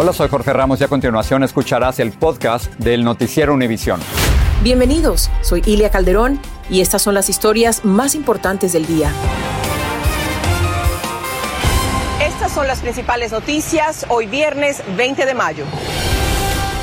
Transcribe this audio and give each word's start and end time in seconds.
Hola, 0.00 0.12
soy 0.12 0.28
Jorge 0.28 0.52
Ramos 0.52 0.80
y 0.80 0.84
a 0.84 0.86
continuación 0.86 1.42
escucharás 1.42 1.98
el 1.98 2.12
podcast 2.12 2.72
del 2.74 3.02
Noticiero 3.02 3.52
Univisión. 3.52 3.98
Bienvenidos, 4.62 5.28
soy 5.42 5.60
Ilia 5.66 5.90
Calderón 5.90 6.38
y 6.70 6.82
estas 6.82 7.02
son 7.02 7.14
las 7.14 7.28
historias 7.28 7.84
más 7.84 8.14
importantes 8.14 8.72
del 8.72 8.86
día. 8.86 9.10
Estas 12.22 12.52
son 12.52 12.68
las 12.68 12.78
principales 12.78 13.32
noticias 13.32 14.06
hoy 14.08 14.26
viernes 14.26 14.84
20 14.96 15.26
de 15.26 15.34
mayo. 15.34 15.64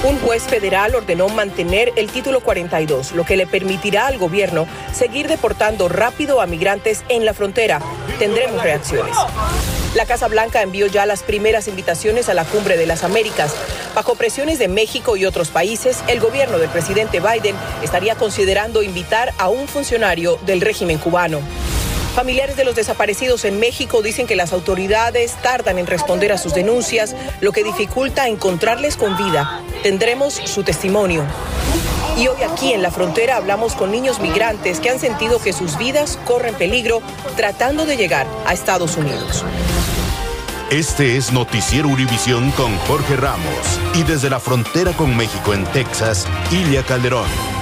Un 0.06 0.20
juez 0.20 0.44
federal 0.44 0.94
ordenó 0.94 1.30
mantener 1.30 1.92
el 1.96 2.12
título 2.12 2.42
42, 2.42 3.14
lo 3.14 3.26
que 3.26 3.36
le 3.36 3.48
permitirá 3.48 4.06
al 4.06 4.20
gobierno 4.20 4.68
seguir 4.94 5.28
deportando 5.28 5.90
rápido 5.90 6.42
a 6.42 6.46
migrantes 6.46 7.04
en 7.10 7.26
la 7.26 7.34
frontera. 7.34 7.82
Tendremos 8.20 8.62
reacciones. 8.62 9.18
La 9.96 10.06
Casa 10.06 10.28
Blanca 10.28 10.62
envió 10.62 10.86
ya 10.86 11.08
las 11.08 11.24
primeras 11.24 11.68
invitaciones 11.68 12.30
a 12.30 12.36
la 12.36 12.46
Cumbre 12.46 12.78
de 12.78 12.86
las 12.86 13.04
Américas. 13.04 13.56
Bajo 13.96 14.14
presiones 14.14 14.60
de 14.60 14.68
México 14.68 15.18
y 15.18 15.26
otros 15.26 15.50
países, 15.50 16.04
el 16.08 16.20
gobierno 16.20 16.60
del 16.60 16.70
presidente 16.70 17.20
Biden 17.20 17.56
estaría 17.82 18.14
considerando 18.14 18.84
invitar 18.84 19.34
a 19.40 19.50
un 19.50 19.68
funcionario 19.68 20.38
del 20.46 20.62
régimen 20.62 21.00
cubano. 21.00 21.40
Familiares 22.16 22.56
de 22.56 22.64
los 22.64 22.76
desaparecidos 22.76 23.44
en 23.44 23.60
México 23.60 24.02
dicen 24.02 24.26
que 24.26 24.38
las 24.38 24.54
autoridades 24.54 25.34
tardan 25.42 25.78
en 25.78 25.86
responder 25.86 26.32
a 26.32 26.38
sus 26.38 26.54
denuncias, 26.54 27.14
lo 27.42 27.52
que 27.52 27.62
dificulta 27.62 28.30
encontrarles 28.30 28.96
con 28.96 29.18
vida. 29.18 29.62
Tendremos 29.84 30.34
su 30.34 30.64
testimonio. 30.64 31.26
Y 32.18 32.30
hoy 32.30 32.42
aquí 32.50 32.72
en 32.72 32.82
la 32.82 32.90
frontera 32.90 33.36
hablamos 33.36 33.74
con 33.74 33.92
niños 33.92 34.22
migrantes 34.22 34.80
que 34.80 34.90
han 34.90 35.00
sentido 35.00 35.42
que 35.42 35.52
sus 35.52 35.78
vidas 35.78 36.18
corren 36.24 36.56
peligro 36.56 37.02
tratando 37.36 37.86
de 37.86 37.98
llegar 37.98 38.26
a 38.46 38.54
Estados 38.54 38.96
Unidos. 38.96 39.44
Este 40.70 41.18
es 41.18 41.34
Noticiero 41.34 41.90
Univisión 41.90 42.50
con 42.52 42.78
Jorge 42.88 43.18
Ramos 43.18 43.80
y 43.94 44.04
desde 44.04 44.30
la 44.30 44.40
frontera 44.40 44.94
con 44.94 45.18
México 45.18 45.54
en 45.54 45.66
Texas, 45.66 46.26
Ilia 46.50 46.82
Calderón. 46.84 47.55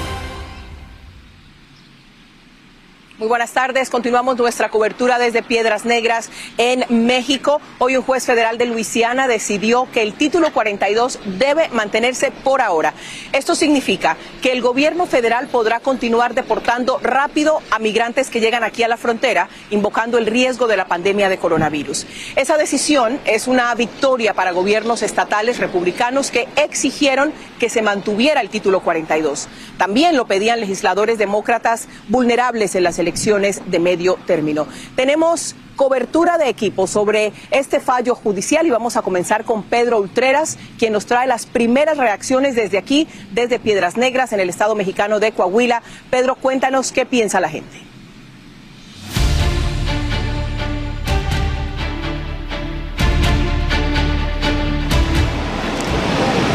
Muy 3.20 3.28
buenas 3.28 3.52
tardes. 3.52 3.92
Continuamos 3.92 4.40
nuestra 4.40 4.70
cobertura 4.70 5.20
desde 5.20 5.44
Piedras 5.44 5.86
Negras 5.86 6.32
en 6.58 6.84
México. 6.90 7.62
Hoy 7.78 7.96
un 7.96 8.02
juez 8.02 8.26
federal 8.26 8.58
de 8.58 8.66
Luisiana 8.66 9.28
decidió 9.28 9.88
que 9.94 10.02
el 10.02 10.16
título 10.16 10.52
42 10.52 11.20
debe 11.38 11.70
mantenerse 11.70 12.32
por 12.32 12.60
ahora. 12.60 12.96
Esto 13.32 13.54
significa 13.54 14.18
que 14.42 14.52
el 14.52 14.64
gobierno 14.64 15.06
federal 15.06 15.48
podrá 15.48 15.80
continuar 15.80 16.34
deportando 16.34 16.98
rápido 17.04 17.62
a 17.70 17.78
migrantes 17.78 18.32
que 18.32 18.40
llegan 18.40 18.64
aquí 18.64 18.82
a 18.82 18.88
la 18.88 18.98
frontera, 18.98 19.48
invocando 19.70 20.18
el 20.18 20.26
riesgo 20.26 20.66
de 20.66 20.78
la 20.78 20.88
pandemia 20.88 21.30
de 21.30 21.38
coronavirus. 21.38 22.08
Esa 22.36 22.58
decisión 22.58 23.20
es 23.26 23.48
una 23.48 23.76
victoria 23.76 24.34
para 24.34 24.54
gobiernos 24.54 25.04
estatales 25.04 25.60
republicanos 25.60 26.32
que 26.32 26.48
exigieron 26.56 27.32
que 27.60 27.70
se 27.70 27.84
mantuviera 27.84 28.42
el 28.42 28.50
título 28.50 28.80
42. 28.80 29.50
También 29.78 30.18
lo 30.18 30.26
pedían 30.26 30.60
legisladores 30.60 31.20
demócratas 31.20 31.88
vulnerables 32.10 32.74
en 32.74 32.84
las 32.84 32.98
elecciones 33.00 33.13
de 33.14 33.80
medio 33.80 34.18
término. 34.26 34.68
Tenemos 34.96 35.56
cobertura 35.76 36.38
de 36.38 36.50
equipo 36.50 36.88
sobre 36.88 37.34
este 37.52 37.80
fallo 37.80 38.16
judicial 38.16 38.66
y 38.66 38.70
vamos 38.70 38.98
a 38.98 39.02
comenzar 39.02 39.44
con 39.44 39.64
Pedro 39.64 40.00
Ultreras, 40.00 40.58
quien 40.78 40.94
nos 40.94 41.06
trae 41.06 41.28
las 41.28 41.46
primeras 41.46 41.98
reacciones 41.98 42.56
desde 42.56 42.78
aquí, 42.78 43.08
desde 43.32 43.60
Piedras 43.60 43.98
Negras, 43.98 44.34
en 44.34 44.40
el 44.40 44.50
estado 44.50 44.76
mexicano 44.76 45.20
de 45.20 45.32
Coahuila. 45.32 45.84
Pedro, 46.10 46.36
cuéntanos 46.36 46.92
qué 46.92 47.06
piensa 47.06 47.40
la 47.40 47.50
gente. 47.50 47.93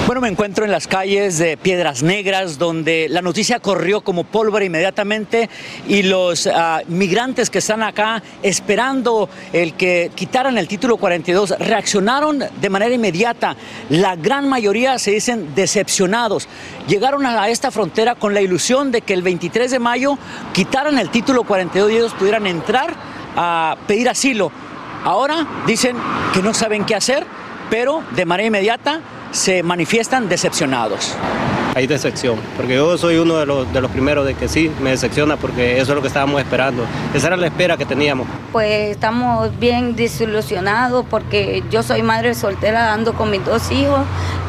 Bueno, 0.09 0.23
me 0.23 0.29
encuentro 0.29 0.65
en 0.65 0.71
las 0.71 0.89
calles 0.89 1.37
de 1.37 1.59
Piedras 1.59 2.03
Negras, 2.03 2.59
donde 2.59 3.09
la 3.11 3.21
noticia 3.21 3.61
corrió 3.61 4.01
como 4.01 4.25
pólvora 4.25 4.65
inmediatamente 4.65 5.51
y 5.87 6.03
los 6.03 6.47
uh, 6.47 6.51
migrantes 6.87 7.51
que 7.51 7.59
están 7.59 7.83
acá 7.83 8.23
esperando 8.43 9.29
el 9.53 9.75
que 9.75 10.11
quitaran 10.15 10.57
el 10.57 10.67
título 10.67 10.97
42 10.97 11.59
reaccionaron 11.59 12.43
de 12.59 12.71
manera 12.71 12.95
inmediata. 12.95 13.55
La 13.91 14.17
gran 14.17 14.49
mayoría 14.49 14.99
se 14.99 15.11
dicen 15.11 15.55
decepcionados. 15.55 16.49
Llegaron 16.89 17.27
a 17.27 17.47
esta 17.51 17.71
frontera 17.71 18.15
con 18.15 18.33
la 18.33 18.41
ilusión 18.41 18.91
de 18.91 19.03
que 19.03 19.13
el 19.13 19.21
23 19.21 19.71
de 19.71 19.79
mayo 19.79 20.17
quitaran 20.55 20.99
el 20.99 21.11
título 21.11 21.45
42 21.45 21.93
y 21.93 21.97
ellos 21.97 22.15
pudieran 22.15 22.47
entrar 22.47 22.95
a 23.37 23.77
pedir 23.87 24.09
asilo. 24.09 24.51
Ahora 25.05 25.47
dicen 25.67 25.99
que 26.33 26.41
no 26.41 26.55
saben 26.55 26.87
qué 26.87 26.95
hacer, 26.95 27.27
pero 27.69 28.03
de 28.17 28.25
manera 28.25 28.47
inmediata 28.47 29.03
se 29.31 29.63
manifiestan 29.63 30.29
decepcionados. 30.29 31.15
Hay 31.75 31.87
decepción, 31.87 32.39
porque 32.57 32.75
yo 32.75 32.99
soy 32.99 33.19
uno 33.19 33.37
de 33.37 33.47
los, 33.47 33.73
de 33.73 33.81
los 33.81 33.91
primeros 33.91 34.27
de 34.27 34.35
que 34.35 34.49
sí, 34.49 34.71
me 34.81 34.91
decepciona 34.91 35.37
porque 35.37 35.79
eso 35.79 35.93
es 35.93 35.97
lo 35.97 36.03
que 36.03 36.09
estábamos 36.09 36.41
esperando. 36.41 36.85
Esa 37.15 37.29
era 37.29 37.37
la 37.37 37.47
espera 37.47 37.77
que 37.77 37.85
teníamos. 37.85 38.27
Pues 38.51 38.91
estamos 38.91 39.57
bien 39.61 39.95
desilusionados 39.95 41.05
porque 41.09 41.63
yo 41.71 41.83
soy 41.83 42.03
madre 42.03 42.35
soltera, 42.35 42.93
ando 42.93 43.13
con 43.13 43.31
mis 43.31 43.45
dos 43.45 43.71
hijos 43.71 44.01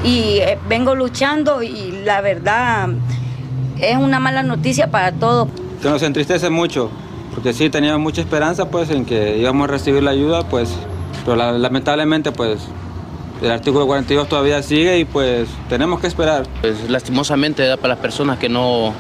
y 0.04 0.40
eh, 0.40 0.58
vengo 0.68 0.96
luchando 0.96 1.62
y 1.62 2.02
la 2.04 2.22
verdad 2.22 2.90
es 3.80 3.98
una 3.98 4.20
mala 4.20 4.42
noticia 4.42 4.90
para 4.90 5.12
todos. 5.12 5.50
Se 5.82 5.90
nos 5.90 6.02
entristece 6.02 6.50
mucho, 6.50 6.90
porque 7.36 7.54
sí 7.54 7.70
teníamos 7.70 8.02
mucha 8.02 8.22
esperanza 8.22 8.70
pues 8.70 8.90
en 8.90 9.06
que 9.06 9.38
íbamos 9.38 9.70
a 9.70 9.72
recibir 9.72 10.02
la 10.02 10.12
ayuda, 10.12 10.48
pues, 10.50 10.74
pero 11.26 11.36
la, 11.36 11.52
lamentablemente 11.52 12.32
pues 12.32 12.60
el 13.42 13.52
artículo 13.52 13.88
42 13.88 14.28
todavía 14.28 14.62
sigue 14.62 15.00
y 15.00 15.06
pues 15.06 15.48
tenemos 15.70 16.00
que 16.00 16.08
esperar. 16.08 16.46
Pues 16.62 16.90
lastimosamente 16.90 17.62
¿verdad? 17.62 17.80
para 17.80 17.96
las 17.96 18.02
personas 18.02 18.38
que 18.38 18.50
no, 18.50 18.94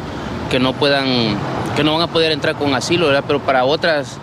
que 0.50 0.59
no 0.59 0.73
puedan, 0.73 1.05
que 1.75 1.83
no 1.83 1.94
van 1.94 2.01
a 2.03 2.07
poder 2.07 2.31
entrar 2.31 2.55
con 2.55 2.73
asilo, 2.73 3.07
¿verdad? 3.07 3.23
pero 3.28 3.39
para 3.39 3.66
otras 3.66 4.17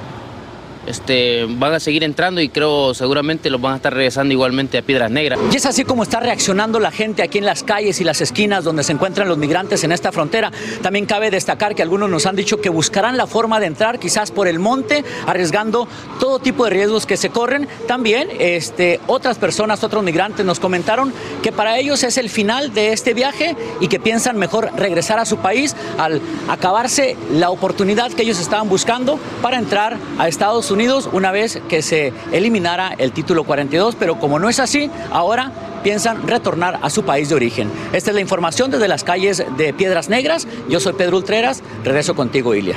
este, 0.86 1.46
van 1.48 1.74
a 1.74 1.80
seguir 1.80 2.04
entrando 2.04 2.40
y 2.40 2.48
creo 2.48 2.94
seguramente 2.94 3.50
los 3.50 3.60
van 3.60 3.74
a 3.74 3.76
estar 3.76 3.92
regresando 3.92 4.32
igualmente 4.32 4.78
a 4.78 4.82
Piedras 4.82 5.10
Negras. 5.10 5.38
Y 5.52 5.56
es 5.56 5.66
así 5.66 5.84
como 5.84 6.02
está 6.02 6.20
reaccionando 6.20 6.78
la 6.78 6.90
gente 6.90 7.22
aquí 7.22 7.38
en 7.38 7.44
las 7.44 7.62
calles 7.62 8.00
y 8.00 8.04
las 8.04 8.20
esquinas 8.20 8.64
donde 8.64 8.84
se 8.84 8.92
encuentran 8.92 9.28
los 9.28 9.36
migrantes 9.38 9.82
en 9.84 9.92
esta 9.92 10.12
frontera. 10.12 10.52
También 10.82 11.06
cabe 11.06 11.30
destacar 11.30 11.74
que 11.74 11.82
algunos 11.82 12.08
nos 12.08 12.26
han 12.26 12.36
dicho 12.36 12.60
que 12.60 12.68
buscarán 12.68 13.16
la 13.16 13.26
forma 13.26 13.58
de 13.60 13.66
entrar 13.66 13.98
quizás 13.98 14.30
por 14.30 14.48
el 14.48 14.58
monte, 14.58 15.04
arriesgando 15.26 15.88
todo 16.20 16.38
tipo 16.38 16.64
de 16.64 16.70
riesgos 16.70 17.06
que 17.06 17.16
se 17.16 17.30
corren. 17.30 17.68
También 17.88 18.28
este, 18.38 19.00
otras 19.06 19.38
personas, 19.38 19.82
otros 19.82 20.04
migrantes 20.04 20.46
nos 20.46 20.60
comentaron 20.60 21.12
que 21.42 21.52
para 21.52 21.78
ellos 21.78 22.02
es 22.04 22.16
el 22.16 22.30
final 22.30 22.72
de 22.72 22.92
este 22.92 23.12
viaje 23.12 23.56
y 23.80 23.88
que 23.88 23.98
piensan 23.98 24.36
mejor 24.36 24.70
regresar 24.76 25.18
a 25.18 25.24
su 25.24 25.38
país 25.38 25.74
al 25.98 26.20
acabarse 26.48 27.16
la 27.32 27.50
oportunidad 27.50 28.12
que 28.12 28.22
ellos 28.22 28.38
estaban 28.38 28.68
buscando 28.68 29.18
para 29.42 29.58
entrar 29.58 29.96
a 30.18 30.28
Estados 30.28 30.70
Unidos 30.70 30.75
Unidos 30.76 31.08
una 31.10 31.32
vez 31.32 31.58
que 31.70 31.80
se 31.80 32.12
eliminara 32.32 32.94
el 32.98 33.12
título 33.12 33.44
42, 33.44 33.94
pero 33.94 34.20
como 34.20 34.38
no 34.38 34.50
es 34.50 34.60
así, 34.60 34.90
ahora 35.10 35.50
piensan 35.82 36.28
retornar 36.28 36.78
a 36.82 36.90
su 36.90 37.02
país 37.02 37.30
de 37.30 37.34
origen. 37.34 37.70
Esta 37.94 38.10
es 38.10 38.14
la 38.14 38.20
información 38.20 38.70
desde 38.70 38.86
las 38.86 39.02
calles 39.02 39.42
de 39.56 39.72
Piedras 39.72 40.10
Negras. 40.10 40.46
Yo 40.68 40.78
soy 40.78 40.92
Pedro 40.92 41.16
Ultreras, 41.16 41.62
regreso 41.82 42.14
contigo, 42.14 42.54
Ilia. 42.54 42.76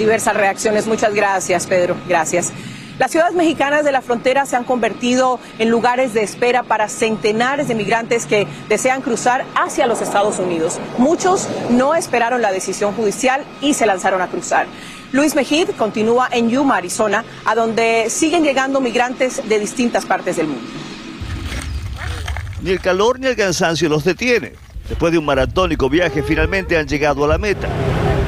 Diversas 0.00 0.36
reacciones, 0.36 0.88
muchas 0.88 1.14
gracias, 1.14 1.68
Pedro, 1.68 1.94
gracias. 2.08 2.52
Las 2.98 3.12
ciudades 3.12 3.36
mexicanas 3.36 3.84
de 3.84 3.92
la 3.92 4.02
frontera 4.02 4.44
se 4.44 4.56
han 4.56 4.64
convertido 4.64 5.38
en 5.60 5.70
lugares 5.70 6.12
de 6.12 6.24
espera 6.24 6.64
para 6.64 6.88
centenares 6.88 7.68
de 7.68 7.76
migrantes 7.76 8.26
que 8.26 8.48
desean 8.68 9.00
cruzar 9.00 9.44
hacia 9.54 9.86
los 9.86 10.02
Estados 10.02 10.40
Unidos. 10.40 10.80
Muchos 10.98 11.48
no 11.70 11.94
esperaron 11.94 12.42
la 12.42 12.50
decisión 12.50 12.94
judicial 12.94 13.44
y 13.60 13.74
se 13.74 13.86
lanzaron 13.86 14.20
a 14.22 14.26
cruzar. 14.26 14.66
Luis 15.12 15.34
Mejid 15.34 15.68
continúa 15.76 16.28
en 16.32 16.48
Yuma, 16.48 16.76
Arizona, 16.76 17.22
a 17.44 17.54
donde 17.54 18.06
siguen 18.08 18.42
llegando 18.42 18.80
migrantes 18.80 19.46
de 19.46 19.58
distintas 19.58 20.06
partes 20.06 20.36
del 20.36 20.46
mundo. 20.46 20.66
Ni 22.62 22.70
el 22.70 22.80
calor 22.80 23.20
ni 23.20 23.26
el 23.26 23.36
cansancio 23.36 23.90
los 23.90 24.04
detiene. 24.04 24.52
Después 24.88 25.12
de 25.12 25.18
un 25.18 25.26
maratónico 25.26 25.90
viaje, 25.90 26.22
finalmente 26.22 26.78
han 26.78 26.86
llegado 26.86 27.24
a 27.24 27.28
la 27.28 27.38
meta. 27.38 27.68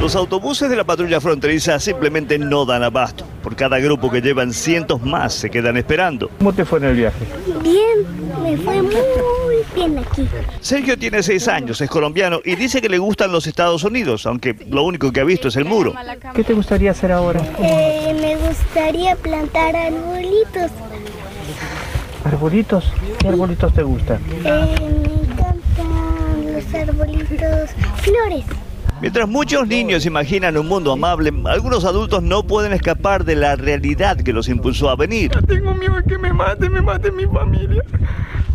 Los 0.01 0.17
autobuses 0.17 0.69
de 0.69 0.77
la 0.77 0.85
patrulla 0.85 1.21
fronteriza 1.21 1.79
simplemente 1.81 2.39
no 2.39 2.67
dan 2.67 2.83
abasto. 2.83 3.25
Por 3.43 3.57
cada 3.57 3.79
grupo 3.79 4.11
que 4.11 4.21
llevan 4.21 4.53
cientos 4.53 5.01
más 5.03 5.33
se 5.35 5.49
quedan 5.51 5.77
esperando. 5.77 6.29
¿Cómo 6.39 6.53
te 6.53 6.65
fue 6.65 6.79
en 6.79 6.85
el 6.85 6.97
viaje? 6.97 7.25
Bien, 7.63 8.43
me 8.43 8.57
fue 8.59 8.83
muy 8.83 9.57
bien 9.75 9.99
aquí. 9.99 10.29
Sergio 10.61 10.99
tiene 10.99 11.23
seis 11.23 11.49
años, 11.49 11.81
es 11.81 11.89
colombiano 11.89 12.41
y 12.45 12.55
dice 12.57 12.83
que 12.83 12.89
le 12.89 12.99
gustan 12.99 13.33
los 13.33 13.47
Estados 13.47 13.83
Unidos, 13.85 14.27
aunque 14.27 14.55
lo 14.69 14.83
único 14.83 15.11
que 15.11 15.21
ha 15.21 15.25
visto 15.25 15.49
es 15.49 15.57
el 15.57 15.65
muro. 15.65 15.95
¿Qué 16.35 16.45
te 16.45 16.53
gustaría 16.53 16.91
hacer 16.91 17.11
ahora? 17.13 17.41
Eh, 17.61 18.15
me 18.21 18.37
gustaría 18.37 19.17
plantar 19.17 19.75
arbolitos. 19.75 20.71
¿Arbolitos? 22.25 22.93
¿Qué 23.19 23.29
arbolitos 23.29 23.73
te 23.73 23.83
gustan? 23.83 24.19
Eh, 24.45 24.75
me 24.81 25.33
encantan 25.33 26.53
los 26.53 26.75
arbolitos 26.75 27.71
flores. 28.03 28.45
Mientras 29.05 29.29
muchos 29.29 29.69
niños 29.69 30.07
imaginan 30.07 30.57
un 30.57 30.67
mundo 30.67 30.91
amable, 30.91 31.31
algunos 31.45 31.85
adultos 31.85 32.23
no 32.23 32.43
pueden 32.43 32.73
escapar 32.73 33.27
de 33.27 33.37
la 33.37 33.55
realidad 33.55 34.17
que 34.17 34.33
los 34.33 34.49
impulsó 34.49 34.89
a 34.89 34.97
venir. 34.97 35.31
tengo 35.47 35.75
miedo 35.75 35.97
de 35.97 36.05
que 36.05 36.17
me 36.17 36.33
mate, 36.33 36.71
me 36.71 36.81
mate 36.81 37.13
mi 37.13 37.27
familia. 37.27 37.85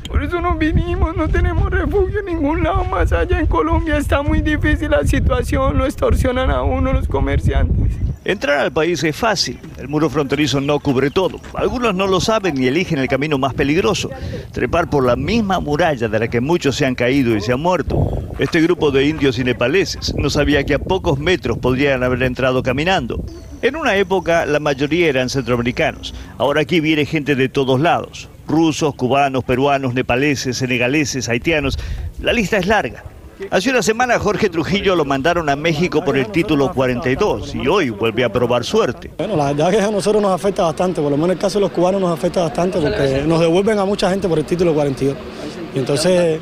Por 0.08 0.24
eso 0.24 0.42
nos 0.42 0.58
vinimos, 0.58 1.16
no 1.16 1.30
tenemos 1.30 1.70
refugio 1.70 2.22
en 2.22 2.26
ningún 2.26 2.64
lado 2.64 2.84
más 2.86 3.12
allá. 3.12 3.40
En 3.40 3.46
Colombia 3.46 3.98
está 3.98 4.24
muy 4.24 4.42
difícil 4.42 4.90
la 4.90 5.06
situación, 5.06 5.78
lo 5.78 5.86
extorsionan 5.86 6.50
a 6.50 6.64
uno 6.64 6.94
los 6.94 7.08
comerciantes. 7.08 7.96
Entrar 8.26 8.58
al 8.58 8.72
país 8.72 9.04
es 9.04 9.16
fácil, 9.16 9.60
el 9.78 9.88
muro 9.88 10.10
fronterizo 10.10 10.60
no 10.60 10.80
cubre 10.80 11.12
todo. 11.12 11.40
Algunos 11.54 11.94
no 11.94 12.08
lo 12.08 12.20
saben 12.20 12.60
y 12.60 12.66
eligen 12.66 12.98
el 12.98 13.08
camino 13.08 13.38
más 13.38 13.54
peligroso, 13.54 14.10
trepar 14.52 14.90
por 14.90 15.06
la 15.06 15.16
misma 15.16 15.60
muralla 15.60 16.08
de 16.08 16.20
la 16.20 16.28
que 16.28 16.42
muchos 16.42 16.76
se 16.76 16.88
han 16.88 16.96
caído 16.96 17.36
y 17.36 17.42
se 17.42 17.54
han 17.54 17.60
muerto. 17.60 18.19
Este 18.40 18.62
grupo 18.62 18.90
de 18.90 19.06
indios 19.06 19.38
y 19.38 19.44
nepaleses 19.44 20.16
no 20.16 20.30
sabía 20.30 20.64
que 20.64 20.74
a 20.74 20.80
pocos 20.80 21.20
metros 21.20 21.58
podrían 21.58 22.04
haber 22.04 22.24
entrado 22.24 22.64
caminando. 22.64 23.22
En 23.62 23.76
una 23.76 23.98
época 23.98 24.46
la 24.46 24.62
mayoría 24.62 25.10
eran 25.10 25.28
centroamericanos, 25.28 26.16
ahora 26.38 26.62
aquí 26.62 26.80
viene 26.80 27.06
gente 27.06 27.36
de 27.36 27.50
todos 27.50 27.82
lados, 27.82 28.30
rusos, 28.48 28.96
cubanos, 28.96 29.44
peruanos, 29.44 29.94
nepaleses, 29.94 30.56
senegaleses, 30.56 31.28
haitianos, 31.28 31.78
la 32.22 32.32
lista 32.32 32.58
es 32.58 32.68
larga. 32.68 33.04
Hace 33.52 33.72
una 33.72 33.82
semana 33.82 34.18
Jorge 34.20 34.50
Trujillo 34.50 34.96
lo 34.96 35.04
mandaron 35.04 35.50
a 35.50 35.58
México 35.58 36.06
por 36.06 36.18
el 36.18 36.28
título 36.28 36.72
42 36.72 37.56
y 37.56 37.68
hoy 37.68 37.90
vuelve 37.90 38.24
a 38.24 38.32
probar 38.32 38.64
suerte. 38.64 39.12
Bueno, 39.18 39.36
la 39.36 39.48
verdad 39.52 39.70
que 39.70 39.82
a 39.82 39.92
nosotros 39.92 40.22
nos 40.22 40.32
afecta 40.32 40.64
bastante, 40.64 41.02
por 41.02 41.12
lo 41.12 41.18
menos 41.18 41.32
el 41.32 41.40
caso 41.40 41.60
de 41.60 41.64
los 41.64 41.72
cubanos 41.72 42.00
nos 42.00 42.18
afecta 42.18 42.44
bastante 42.44 42.80
porque 42.80 43.22
nos 43.28 43.42
devuelven 43.42 43.80
a 43.80 43.84
mucha 43.84 44.10
gente 44.10 44.30
por 44.30 44.40
el 44.40 44.46
título 44.46 44.74
42. 44.74 45.18
Y 45.76 45.80
entonces 45.80 46.40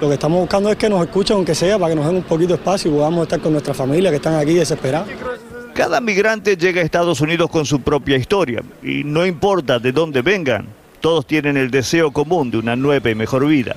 lo 0.00 0.08
que 0.08 0.14
estamos 0.14 0.40
buscando 0.40 0.70
es 0.70 0.76
que 0.76 0.88
nos 0.88 1.04
escuchen 1.04 1.36
aunque 1.36 1.54
sea 1.54 1.78
para 1.78 1.90
que 1.90 1.96
nos 1.96 2.06
den 2.06 2.16
un 2.16 2.22
poquito 2.22 2.48
de 2.48 2.54
espacio 2.54 2.90
y 2.90 2.94
podamos 2.94 3.22
estar 3.22 3.40
con 3.40 3.52
nuestra 3.52 3.74
familia 3.74 4.10
que 4.10 4.16
están 4.16 4.34
aquí 4.34 4.54
desesperados. 4.54 5.08
Cada 5.74 6.00
migrante 6.00 6.56
llega 6.56 6.80
a 6.80 6.84
Estados 6.84 7.20
Unidos 7.20 7.50
con 7.50 7.66
su 7.66 7.80
propia 7.80 8.16
historia 8.16 8.62
y 8.82 9.04
no 9.04 9.26
importa 9.26 9.78
de 9.78 9.92
dónde 9.92 10.22
vengan, 10.22 10.66
todos 11.00 11.26
tienen 11.26 11.56
el 11.56 11.70
deseo 11.70 12.12
común 12.12 12.50
de 12.50 12.58
una 12.58 12.76
nueva 12.76 13.10
y 13.10 13.14
mejor 13.14 13.46
vida. 13.46 13.76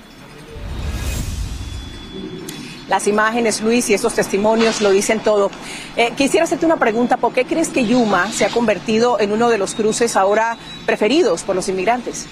Las 2.88 3.06
imágenes, 3.06 3.62
Luis, 3.62 3.88
y 3.92 3.94
estos 3.94 4.16
testimonios 4.16 4.82
lo 4.82 4.90
dicen 4.90 5.20
todo. 5.20 5.52
Eh, 5.96 6.12
quisiera 6.18 6.46
hacerte 6.46 6.66
una 6.66 6.78
pregunta. 6.78 7.18
¿Por 7.18 7.34
qué 7.34 7.46
crees 7.46 7.70
que 7.70 7.86
Yuma 7.86 8.32
se 8.32 8.46
ha 8.46 8.50
convertido 8.50 9.20
en 9.20 9.32
uno 9.32 9.50
de 9.50 9.60
los 9.60 9.76
cruces 9.76 10.16
ahora 10.16 10.58
preferidos 10.88 11.44
por 11.44 11.56
los 11.56 11.70
inmigrantes? 11.70 12.26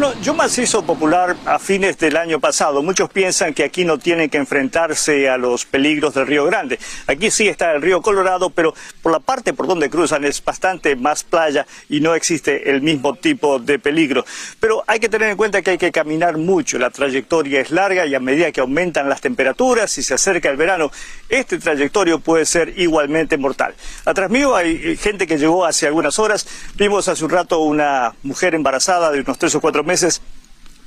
Bueno, 0.00 0.18
Yuma 0.22 0.48
se 0.48 0.62
hizo 0.62 0.82
popular 0.82 1.36
a 1.44 1.58
fines 1.58 1.98
del 1.98 2.16
año 2.16 2.40
pasado. 2.40 2.82
Muchos 2.82 3.10
piensan 3.10 3.52
que 3.52 3.64
aquí 3.64 3.84
no 3.84 3.98
tienen 3.98 4.30
que 4.30 4.38
enfrentarse 4.38 5.28
a 5.28 5.36
los 5.36 5.66
peligros 5.66 6.14
del 6.14 6.26
Río 6.26 6.46
Grande. 6.46 6.78
Aquí 7.06 7.30
sí 7.30 7.48
está 7.48 7.72
el 7.72 7.82
río 7.82 8.00
Colorado, 8.00 8.48
pero 8.48 8.72
por 9.02 9.12
la 9.12 9.20
parte 9.20 9.52
por 9.52 9.66
donde 9.66 9.90
cruzan 9.90 10.24
es 10.24 10.42
bastante 10.42 10.96
más 10.96 11.22
playa 11.22 11.66
y 11.90 12.00
no 12.00 12.14
existe 12.14 12.70
el 12.70 12.80
mismo 12.80 13.14
tipo 13.14 13.58
de 13.58 13.78
peligro. 13.78 14.24
Pero 14.58 14.82
hay 14.86 15.00
que 15.00 15.10
tener 15.10 15.28
en 15.28 15.36
cuenta 15.36 15.60
que 15.60 15.72
hay 15.72 15.78
que 15.78 15.92
caminar 15.92 16.38
mucho. 16.38 16.78
La 16.78 16.88
trayectoria 16.88 17.60
es 17.60 17.70
larga 17.70 18.06
y 18.06 18.14
a 18.14 18.20
medida 18.20 18.52
que 18.52 18.62
aumentan 18.62 19.06
las 19.06 19.20
temperaturas 19.20 19.98
y 19.98 20.02
se 20.02 20.14
acerca 20.14 20.48
el 20.48 20.56
verano, 20.56 20.90
este 21.28 21.58
trayectorio 21.58 22.20
puede 22.20 22.46
ser 22.46 22.72
igualmente 22.78 23.36
mortal. 23.36 23.74
Atrás 24.06 24.30
mío 24.30 24.56
hay 24.56 24.96
gente 24.96 25.26
que 25.26 25.36
llegó 25.36 25.66
hace 25.66 25.86
algunas 25.86 26.18
horas. 26.18 26.46
Vimos 26.76 27.06
hace 27.06 27.22
un 27.22 27.30
rato 27.30 27.58
una 27.58 28.14
mujer 28.22 28.54
embarazada 28.54 29.10
de 29.10 29.20
unos 29.20 29.36
tres 29.36 29.54
o 29.54 29.60
cuatro 29.60 29.84
meses 29.84 29.89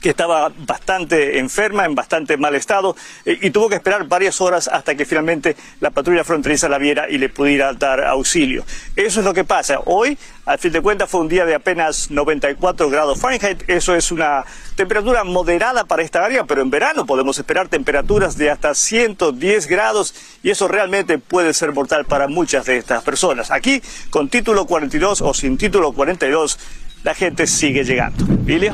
que 0.04 0.10
estaba 0.10 0.52
bastante 0.68 1.40
enferma, 1.40 1.86
en 1.86 1.96
bastante 1.96 2.36
mal 2.36 2.54
estado, 2.56 2.96
eh, 3.26 3.40
y 3.42 3.50
tuvo 3.52 3.70
que 3.70 3.76
esperar 3.76 4.06
varias 4.06 4.42
horas 4.42 4.68
hasta 4.68 4.96
que 4.96 5.06
finalmente 5.06 5.56
la 5.80 5.92
patrulla 5.92 6.26
fronteriza 6.26 6.68
la 6.68 6.78
viera 6.78 7.10
y 7.10 7.18
le 7.18 7.30
pudiera 7.30 7.72
dar 7.74 8.04
auxilio. 8.04 8.66
Eso 8.98 9.22
es 9.22 9.26
lo 9.26 9.34
que 9.34 9.46
pasa. 9.46 9.80
Hoy, 9.86 10.18
al 10.46 10.60
fin 10.60 10.74
de 10.74 10.82
cuentas, 10.82 11.10
fue 11.10 11.22
un 11.22 11.30
día 11.30 11.46
de 11.46 11.56
apenas 11.56 12.12
94 12.12 12.90
grados 12.90 13.18
Fahrenheit. 13.18 13.64
Eso 13.70 13.96
es 13.96 14.12
una 14.12 14.44
temperatura 14.76 15.24
moderada 15.24 15.86
para 15.86 16.04
esta 16.04 16.26
área, 16.26 16.44
pero 16.44 16.62
en 16.62 16.70
verano 16.70 17.06
podemos 17.06 17.40
esperar 17.40 17.70
temperaturas 17.70 18.38
de 18.38 18.52
hasta 18.52 18.76
110 18.76 19.68
grados 19.68 20.14
y 20.44 20.50
eso 20.50 20.68
realmente 20.68 21.18
puede 21.18 21.54
ser 21.54 21.72
mortal 21.72 22.04
para 22.04 22.28
muchas 22.28 22.66
de 22.66 22.76
estas 22.76 23.04
personas. 23.04 23.52
Aquí, 23.52 23.82
con 24.10 24.28
título 24.28 24.66
42 24.66 25.22
o 25.22 25.34
sin 25.34 25.58
título 25.58 25.94
42, 25.94 26.60
la 27.04 27.14
gente 27.14 27.48
sigue 27.48 27.84
llegando. 27.84 28.26
¿Lilia? 28.46 28.74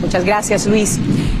Muchas 0.00 0.24
gracias, 0.24 0.66
Luis. 0.66 0.98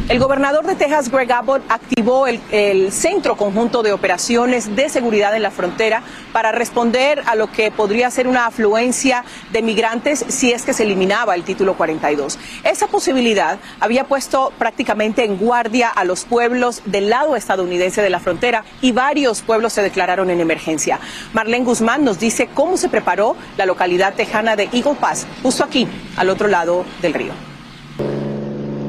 El 0.08 0.20
gobernador 0.20 0.64
de 0.64 0.76
Texas, 0.76 1.10
Greg 1.10 1.32
Abbott, 1.32 1.62
activó 1.68 2.28
el, 2.28 2.92
Centro 2.92 3.36
Conjunto 3.36 3.82
de 3.82 3.92
Operaciones 3.92 4.76
de 4.76 4.88
Seguridad 4.88 5.34
en 5.34 5.42
la 5.42 5.50
Frontera 5.50 6.00
para 6.32 6.52
responder 6.52 7.24
a 7.26 7.34
lo 7.34 7.50
que 7.50 7.72
podría 7.72 8.08
ser 8.12 8.28
una 8.28 8.46
afluencia 8.46 9.24
de 9.50 9.62
migrantes 9.62 10.24
si 10.28 10.52
es 10.52 10.62
que 10.62 10.74
se 10.74 10.84
eliminaba 10.84 11.34
el 11.34 11.42
título 11.42 11.76
42. 11.76 12.38
Esa 12.62 12.86
posibilidad 12.86 13.58
había 13.80 14.04
puesto 14.04 14.52
prácticamente 14.56 15.24
en 15.24 15.38
guardia 15.38 15.88
a 15.88 16.04
los 16.04 16.24
pueblos 16.24 16.82
del 16.84 17.10
lado 17.10 17.34
estadounidense 17.34 18.00
de 18.00 18.10
la 18.10 18.20
frontera 18.20 18.64
y 18.80 18.92
varios 18.92 19.42
pueblos 19.42 19.72
se 19.72 19.82
declararon 19.82 20.30
en 20.30 20.40
emergencia. 20.40 21.00
Marlene 21.32 21.64
Guzmán 21.64 22.04
nos 22.04 22.20
dice 22.20 22.48
cómo 22.54 22.76
se 22.76 22.88
preparó 22.88 23.34
la 23.56 23.66
localidad 23.66 24.14
tejana 24.14 24.54
de 24.54 24.68
Eagle 24.72 24.94
Pass, 25.00 25.26
justo 25.42 25.64
aquí, 25.64 25.88
al 26.16 26.30
otro 26.30 26.46
lado 26.46 26.84
del 27.02 27.12
río. 27.12 27.45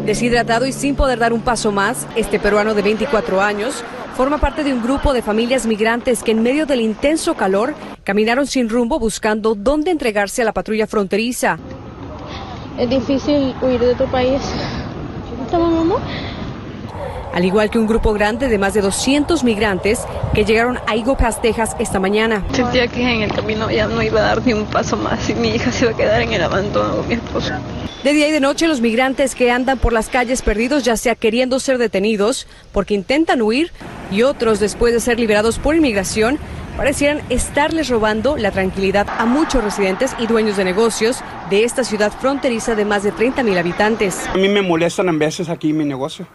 Deshidratado 0.08 0.66
y 0.66 0.72
sin 0.72 0.96
poder 0.96 1.20
dar 1.20 1.34
un 1.34 1.42
paso 1.42 1.74
más, 1.74 2.08
este 2.16 2.40
peruano 2.40 2.74
de 2.74 2.82
24 2.82 3.42
años 3.42 3.84
forma 4.16 4.38
parte 4.38 4.64
de 4.64 4.72
un 4.72 4.82
grupo 4.82 5.12
de 5.12 5.22
familias 5.22 5.66
migrantes 5.66 6.24
que 6.24 6.32
en 6.32 6.42
medio 6.42 6.66
del 6.66 6.80
intenso 6.80 7.34
calor 7.34 7.76
caminaron 8.06 8.48
sin 8.48 8.70
rumbo 8.70 9.00
buscando 9.00 9.54
dónde 9.54 9.92
entregarse 9.92 10.44
a 10.44 10.46
la 10.46 10.54
patrulla 10.54 10.88
fronteriza. 10.88 11.60
Es 12.80 12.90
difícil 12.90 13.54
huir 13.62 13.82
de 13.82 13.96
tu 13.96 14.06
país. 14.06 14.42
¿Estamos 15.46 15.74
mamá? 15.74 15.96
Al 17.38 17.46
igual 17.46 17.70
que 17.70 17.78
un 17.78 17.86
grupo 17.86 18.14
grande 18.14 18.50
de 18.50 18.58
más 18.58 18.74
de 18.74 18.82
200 18.82 19.44
migrantes 19.44 20.00
que 20.34 20.44
llegaron 20.44 20.80
a 20.88 20.96
Igo 20.96 21.16
Pass, 21.16 21.40
Texas 21.40 21.76
esta 21.78 22.00
mañana. 22.00 22.44
Sentía 22.52 22.88
que 22.88 23.00
en 23.00 23.22
el 23.22 23.32
camino 23.32 23.70
ya 23.70 23.86
no 23.86 24.02
iba 24.02 24.22
a 24.22 24.24
dar 24.24 24.44
ni 24.44 24.54
un 24.54 24.66
paso 24.66 24.98
más 24.98 25.30
y 25.30 25.36
mi 25.36 25.50
hija 25.50 25.72
se 25.72 25.86
iba 25.86 25.94
a 25.94 25.96
quedar 25.96 26.24
en 26.24 26.34
el 26.34 26.42
abandono 26.42 26.96
con 26.96 27.08
mi 27.08 27.14
esposo. 27.14 27.54
De 28.04 28.14
día 28.14 28.28
y 28.28 28.32
de 28.32 28.40
noche 28.40 28.68
los 28.68 28.82
migrantes 28.82 29.36
que 29.36 29.52
andan 29.52 29.78
por 29.78 29.94
las 29.94 30.10
calles 30.10 30.42
perdidos 30.42 30.84
ya 30.84 30.98
sea 30.98 31.14
queriendo 31.14 31.60
ser 31.60 31.78
detenidos 31.78 32.48
porque 32.72 32.96
intentan 32.96 33.44
huir 33.44 33.72
y 34.10 34.24
otros 34.24 34.60
después 34.60 34.96
de 34.96 35.00
ser 35.00 35.20
liberados 35.20 35.60
por 35.60 35.76
inmigración 35.76 36.40
parecieran 36.76 37.22
estarles 37.30 37.90
robando 37.90 38.36
la 38.36 38.50
tranquilidad 38.50 39.06
a 39.16 39.28
muchos 39.28 39.64
residentes 39.64 40.16
y 40.18 40.26
dueños 40.26 40.58
de 40.58 40.66
negocios 40.66 41.20
de 41.52 41.66
esta 41.66 41.84
ciudad 41.84 42.12
fronteriza 42.20 42.74
de 42.74 42.86
más 42.86 43.04
de 43.04 43.12
30 43.12 43.44
mil 43.44 43.60
habitantes. 43.60 44.26
A 44.28 44.38
mí 44.38 44.50
me 44.50 44.64
molestan 44.64 45.08
a 45.10 45.12
veces 45.12 45.50
aquí 45.50 45.72
mi 45.72 45.86
negocio. 45.86 46.26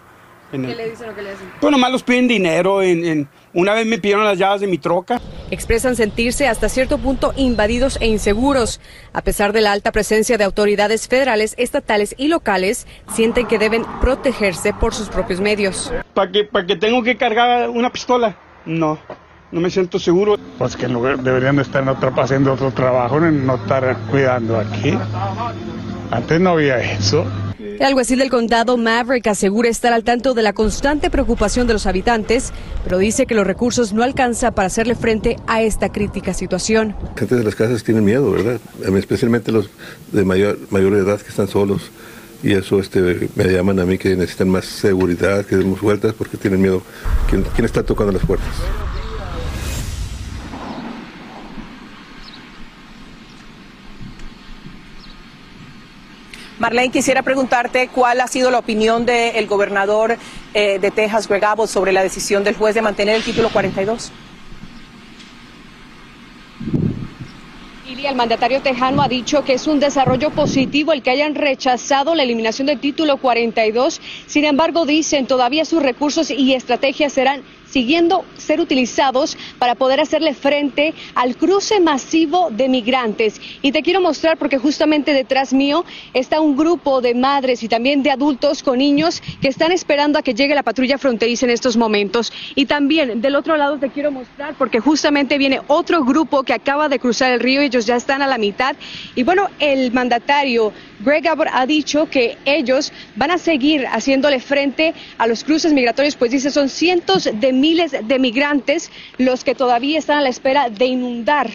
¿Qué 0.52 0.58
le 0.74 0.90
dicen 0.90 1.08
o 1.10 1.14
qué 1.14 1.22
le 1.22 1.30
hacen? 1.30 1.50
Pues 1.60 1.70
nomás 1.72 1.90
los 1.90 2.02
piden 2.02 2.28
dinero. 2.28 2.82
En, 2.82 3.04
en, 3.04 3.28
una 3.54 3.74
vez 3.74 3.86
me 3.86 3.98
pidieron 3.98 4.24
las 4.24 4.38
llaves 4.38 4.60
de 4.60 4.66
mi 4.66 4.78
troca. 4.78 5.20
Expresan 5.50 5.96
sentirse 5.96 6.46
hasta 6.46 6.68
cierto 6.68 6.98
punto 6.98 7.32
invadidos 7.36 7.98
e 8.00 8.06
inseguros. 8.06 8.80
A 9.12 9.22
pesar 9.22 9.52
de 9.52 9.62
la 9.62 9.72
alta 9.72 9.92
presencia 9.92 10.38
de 10.38 10.44
autoridades 10.44 11.08
federales, 11.08 11.54
estatales 11.58 12.14
y 12.18 12.28
locales, 12.28 12.86
sienten 13.14 13.46
que 13.46 13.58
deben 13.58 13.84
protegerse 14.00 14.72
por 14.72 14.94
sus 14.94 15.08
propios 15.08 15.40
medios. 15.40 15.92
¿Para 16.14 16.30
qué, 16.30 16.44
para 16.44 16.66
que 16.66 16.76
tengo 16.76 17.02
que 17.02 17.16
cargar 17.16 17.68
una 17.70 17.90
pistola? 17.90 18.36
No. 18.64 18.98
no 19.50 19.60
me 19.60 19.70
siento 19.70 19.98
seguro. 19.98 20.36
Pues 20.58 20.76
que 20.76 20.86
en 20.86 20.92
lugar- 20.92 21.18
deberían 21.18 21.56
de 21.56 21.62
estar 21.62 21.82
en 21.82 21.88
otro, 21.88 22.12
haciendo 22.16 22.52
otro 22.52 22.70
trabajo, 22.70 23.18
no 23.20 23.54
estar 23.56 23.96
cuidando 24.10 24.58
aquí. 24.58 24.96
Antes 26.10 26.40
no 26.40 26.50
había 26.50 26.78
eso. 26.78 27.24
El 27.78 27.82
alguacil 27.82 28.18
del 28.18 28.30
condado 28.30 28.76
Maverick 28.76 29.26
asegura 29.26 29.68
estar 29.68 29.92
al 29.92 30.04
tanto 30.04 30.34
de 30.34 30.42
la 30.42 30.52
constante 30.52 31.10
preocupación 31.10 31.66
de 31.66 31.72
los 31.72 31.86
habitantes, 31.86 32.52
pero 32.84 32.98
dice 32.98 33.26
que 33.26 33.34
los 33.34 33.46
recursos 33.46 33.92
no 33.92 34.02
alcanzan 34.02 34.54
para 34.54 34.66
hacerle 34.66 34.94
frente 34.94 35.36
a 35.46 35.62
esta 35.62 35.90
crítica 35.90 36.34
situación. 36.34 36.94
gente 37.16 37.36
de 37.36 37.44
las 37.44 37.54
casas 37.54 37.82
tienen 37.82 38.04
miedo, 38.04 38.30
¿verdad? 38.30 38.60
Especialmente 38.96 39.52
los 39.52 39.70
de 40.12 40.24
mayor, 40.24 40.58
mayor 40.70 40.94
edad 40.94 41.20
que 41.20 41.28
están 41.28 41.48
solos. 41.48 41.90
Y 42.42 42.52
eso 42.52 42.80
este, 42.80 43.28
me 43.36 43.44
llaman 43.44 43.78
a 43.78 43.84
mí 43.84 43.98
que 43.98 44.16
necesitan 44.16 44.48
más 44.48 44.64
seguridad, 44.64 45.44
que 45.46 45.56
demos 45.56 45.80
vueltas 45.80 46.12
porque 46.12 46.36
tienen 46.36 46.60
miedo. 46.60 46.82
¿Quién, 47.30 47.44
quién 47.54 47.64
está 47.64 47.84
tocando 47.84 48.12
las 48.12 48.26
puertas? 48.26 48.48
Marlene, 56.62 56.90
quisiera 56.90 57.22
preguntarte 57.22 57.88
cuál 57.88 58.20
ha 58.20 58.28
sido 58.28 58.48
la 58.52 58.60
opinión 58.60 59.04
del 59.04 59.48
gobernador 59.48 60.16
eh, 60.54 60.78
de 60.78 60.92
Texas, 60.92 61.26
Greg 61.26 61.44
Abbott, 61.44 61.68
sobre 61.68 61.90
la 61.90 62.04
decisión 62.04 62.44
del 62.44 62.54
juez 62.54 62.76
de 62.76 62.82
mantener 62.82 63.16
el 63.16 63.24
título 63.24 63.48
42. 63.48 64.12
Y 67.84 68.06
el 68.06 68.14
mandatario 68.14 68.62
tejano 68.62 69.02
ha 69.02 69.08
dicho 69.08 69.42
que 69.42 69.54
es 69.54 69.66
un 69.66 69.80
desarrollo 69.80 70.30
positivo 70.30 70.92
el 70.92 71.02
que 71.02 71.10
hayan 71.10 71.34
rechazado 71.34 72.14
la 72.14 72.22
eliminación 72.22 72.68
del 72.68 72.78
título 72.78 73.16
42. 73.16 74.00
Sin 74.28 74.44
embargo, 74.44 74.86
dicen 74.86 75.26
todavía 75.26 75.64
sus 75.64 75.82
recursos 75.82 76.30
y 76.30 76.54
estrategias 76.54 77.12
serán 77.12 77.42
siguiendo 77.72 78.24
ser 78.36 78.60
utilizados 78.60 79.36
para 79.58 79.74
poder 79.74 80.00
hacerle 80.00 80.34
frente 80.34 80.94
al 81.14 81.36
cruce 81.36 81.80
masivo 81.80 82.48
de 82.50 82.68
migrantes. 82.68 83.40
Y 83.62 83.72
te 83.72 83.82
quiero 83.82 84.00
mostrar 84.00 84.36
porque 84.36 84.58
justamente 84.58 85.14
detrás 85.14 85.52
mío 85.52 85.84
está 86.12 86.40
un 86.40 86.54
grupo 86.56 87.00
de 87.00 87.14
madres 87.14 87.62
y 87.62 87.68
también 87.68 88.02
de 88.02 88.10
adultos 88.10 88.62
con 88.62 88.78
niños 88.78 89.22
que 89.40 89.48
están 89.48 89.72
esperando 89.72 90.18
a 90.18 90.22
que 90.22 90.34
llegue 90.34 90.54
la 90.54 90.62
patrulla 90.62 90.98
fronteriza 90.98 91.46
en 91.46 91.50
estos 91.50 91.76
momentos. 91.76 92.32
Y 92.54 92.66
también 92.66 93.20
del 93.22 93.36
otro 93.36 93.56
lado 93.56 93.78
te 93.78 93.88
quiero 93.88 94.10
mostrar 94.10 94.54
porque 94.58 94.80
justamente 94.80 95.38
viene 95.38 95.60
otro 95.68 96.04
grupo 96.04 96.42
que 96.42 96.52
acaba 96.52 96.88
de 96.88 96.98
cruzar 96.98 97.32
el 97.32 97.40
río, 97.40 97.62
ellos 97.62 97.86
ya 97.86 97.96
están 97.96 98.20
a 98.20 98.26
la 98.26 98.36
mitad. 98.36 98.76
Y 99.14 99.22
bueno, 99.22 99.48
el 99.58 99.92
mandatario 99.92 100.72
Greg 101.00 101.26
Abbott 101.26 101.48
ha 101.52 101.66
dicho 101.66 102.08
que 102.08 102.38
ellos 102.44 102.92
van 103.16 103.30
a 103.30 103.38
seguir 103.38 103.86
haciéndole 103.86 104.38
frente 104.40 104.94
a 105.18 105.26
los 105.26 105.42
cruces 105.42 105.72
migratorios, 105.72 106.16
pues 106.16 106.30
dice 106.30 106.50
son 106.50 106.68
cientos 106.68 107.28
de 107.32 107.52
miles 107.62 107.92
de 107.92 108.18
migrantes 108.18 108.90
los 109.18 109.44
que 109.44 109.54
todavía 109.54 109.98
están 110.00 110.18
a 110.18 110.22
la 110.22 110.28
espera 110.28 110.68
de 110.68 110.86
inundar 110.86 111.48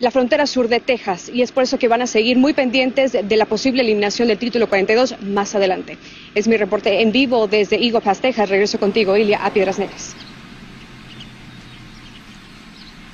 la 0.00 0.10
frontera 0.10 0.46
sur 0.46 0.68
de 0.68 0.80
Texas 0.80 1.30
y 1.32 1.40
es 1.40 1.52
por 1.52 1.62
eso 1.62 1.78
que 1.78 1.88
van 1.88 2.02
a 2.02 2.06
seguir 2.06 2.36
muy 2.36 2.52
pendientes 2.52 3.12
de 3.12 3.36
la 3.36 3.46
posible 3.46 3.82
eliminación 3.82 4.28
del 4.28 4.38
título 4.38 4.68
42 4.68 5.22
más 5.22 5.54
adelante. 5.54 5.96
Es 6.34 6.48
mi 6.48 6.56
reporte 6.56 7.00
en 7.00 7.12
vivo 7.12 7.46
desde 7.46 7.76
Eagle 7.76 8.00
Pass, 8.00 8.20
Texas. 8.20 8.50
Regreso 8.50 8.78
contigo, 8.78 9.16
Ilia, 9.16 9.38
a 9.44 9.50
Piedras 9.52 9.78
Negras. 9.78 10.16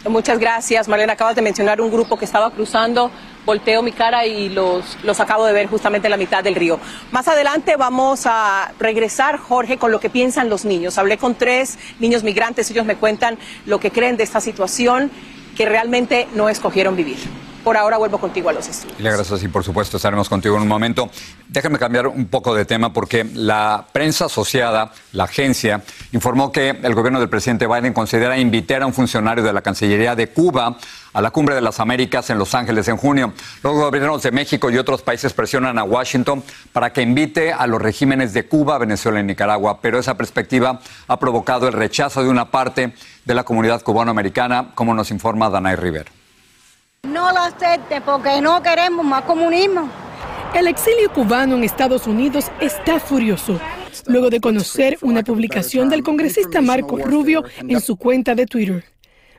Muchas 0.09 0.39
gracias, 0.39 0.89
Marlene. 0.89 1.13
Acabas 1.13 1.37
de 1.37 1.43
mencionar 1.43 1.81
un 1.81 1.91
grupo 1.91 2.19
que 2.19 2.25
estaba 2.25 2.51
cruzando. 2.51 3.13
Volteo 3.45 3.83
mi 3.83 3.93
cara 3.93 4.25
y 4.25 4.49
los, 4.49 4.99
los 5.03 5.19
acabo 5.21 5.45
de 5.45 5.53
ver 5.53 5.67
justamente 5.67 6.07
en 6.07 6.13
la 6.13 6.17
mitad 6.17 6.45
del 6.45 6.55
río. 6.55 6.79
Más 7.11 7.27
adelante 7.27 7.77
vamos 7.77 8.23
a 8.27 8.73
regresar, 8.79 9.39
Jorge, 9.39 9.79
con 9.79 9.91
lo 9.91 10.01
que 10.01 10.11
piensan 10.11 10.49
los 10.49 10.65
niños. 10.65 10.99
Hablé 10.99 11.19
con 11.19 11.35
tres 11.35 11.79
niños 11.99 12.23
migrantes. 12.23 12.71
Ellos 12.71 12.87
me 12.87 12.97
cuentan 12.97 13.39
lo 13.67 13.81
que 13.81 13.91
creen 13.91 14.17
de 14.17 14.25
esta 14.25 14.41
situación 14.41 15.11
que 15.57 15.67
realmente 15.67 16.29
no 16.35 16.49
escogieron 16.49 16.97
vivir. 16.97 17.19
Por 17.65 17.77
ahora 17.77 17.97
vuelvo 17.97 18.19
contigo 18.19 18.49
a 18.49 18.53
los 18.53 18.67
estudios. 18.67 18.99
Y 18.99 19.03
gracias 19.03 19.43
y 19.43 19.49
por 19.49 19.63
supuesto 19.63 19.97
estaremos 19.97 20.29
contigo 20.29 20.57
en 20.57 20.63
un 20.63 20.69
momento. 20.69 21.11
Déjame 21.49 21.79
cambiar 21.79 22.07
un 22.09 22.27
poco 22.27 22.55
de 22.55 22.65
tema 22.65 22.93
porque 22.93 23.25
la 23.35 23.87
prensa 23.93 24.25
asociada, 24.25 24.93
la 25.13 25.25
agencia, 25.25 25.83
informó 26.13 26.51
que 26.51 26.71
el 26.71 26.95
gobierno 26.95 27.21
del 27.21 27.29
presidente 27.29 27.67
Biden 27.67 27.93
considera 27.93 28.39
invitar 28.39 28.83
a 28.83 28.87
un 28.87 28.93
funcionario 28.93 29.45
de 29.45 29.53
la 29.53 29.63
Cancillería 29.63 30.17
de 30.17 30.29
Cuba 30.29 30.77
a 31.13 31.21
la 31.21 31.31
Cumbre 31.31 31.55
de 31.55 31.61
las 31.61 31.79
Américas 31.79 32.31
en 32.31 32.39
Los 32.39 32.55
Ángeles 32.55 32.89
en 32.89 32.97
junio. 32.97 33.33
Los 33.63 33.75
gobiernos 33.75 34.23
de 34.23 34.33
México 34.33 34.71
y 34.71 34.79
otros 34.79 35.03
países 35.03 35.33
presionan 35.33 35.79
a 35.79 35.85
Washington 35.85 36.43
para 36.73 36.93
que 36.93 37.03
invite 37.03 37.53
a 37.53 37.67
los 37.67 37.81
regímenes 37.81 38.33
de 38.33 38.47
Cuba, 38.47 38.79
Venezuela 38.79 39.21
y 39.21 39.25
Nicaragua, 39.25 39.81
pero 39.81 39.99
esa 39.99 40.17
perspectiva 40.17 40.81
ha 41.07 41.19
provocado 41.19 41.69
el 41.69 41.75
rechazo 41.75 42.23
de 42.23 42.31
una 42.31 42.51
parte 42.51 42.95
de 43.25 43.35
la 43.35 43.45
comunidad 43.45 43.83
cubanoamericana, 43.83 44.71
como 44.75 44.95
nos 44.95 45.11
informa 45.11 45.51
Danay 45.51 45.77
Rivera. 45.77 46.22
No 47.09 47.33
lo 47.33 47.41
acepte 47.41 48.01
porque 48.01 48.41
no 48.41 48.63
queremos 48.63 49.05
más 49.05 49.23
comunismo. 49.23 49.91
El 50.55 50.69
exilio 50.69 51.13
cubano 51.13 51.57
en 51.57 51.65
Estados 51.65 52.07
Unidos 52.07 52.47
está 52.61 53.01
furioso. 53.01 53.61
Luego 54.07 54.31
de 54.31 54.41
conocer 54.41 54.99
una 55.03 55.23
publicación 55.23 55.89
del 55.89 56.05
congresista 56.05 56.61
Marco 56.61 56.99
Rubio 56.99 57.43
en 57.69 57.81
su 57.81 57.97
cuenta 57.97 58.37
de 58.37 58.47
Twitter. 58.47 58.85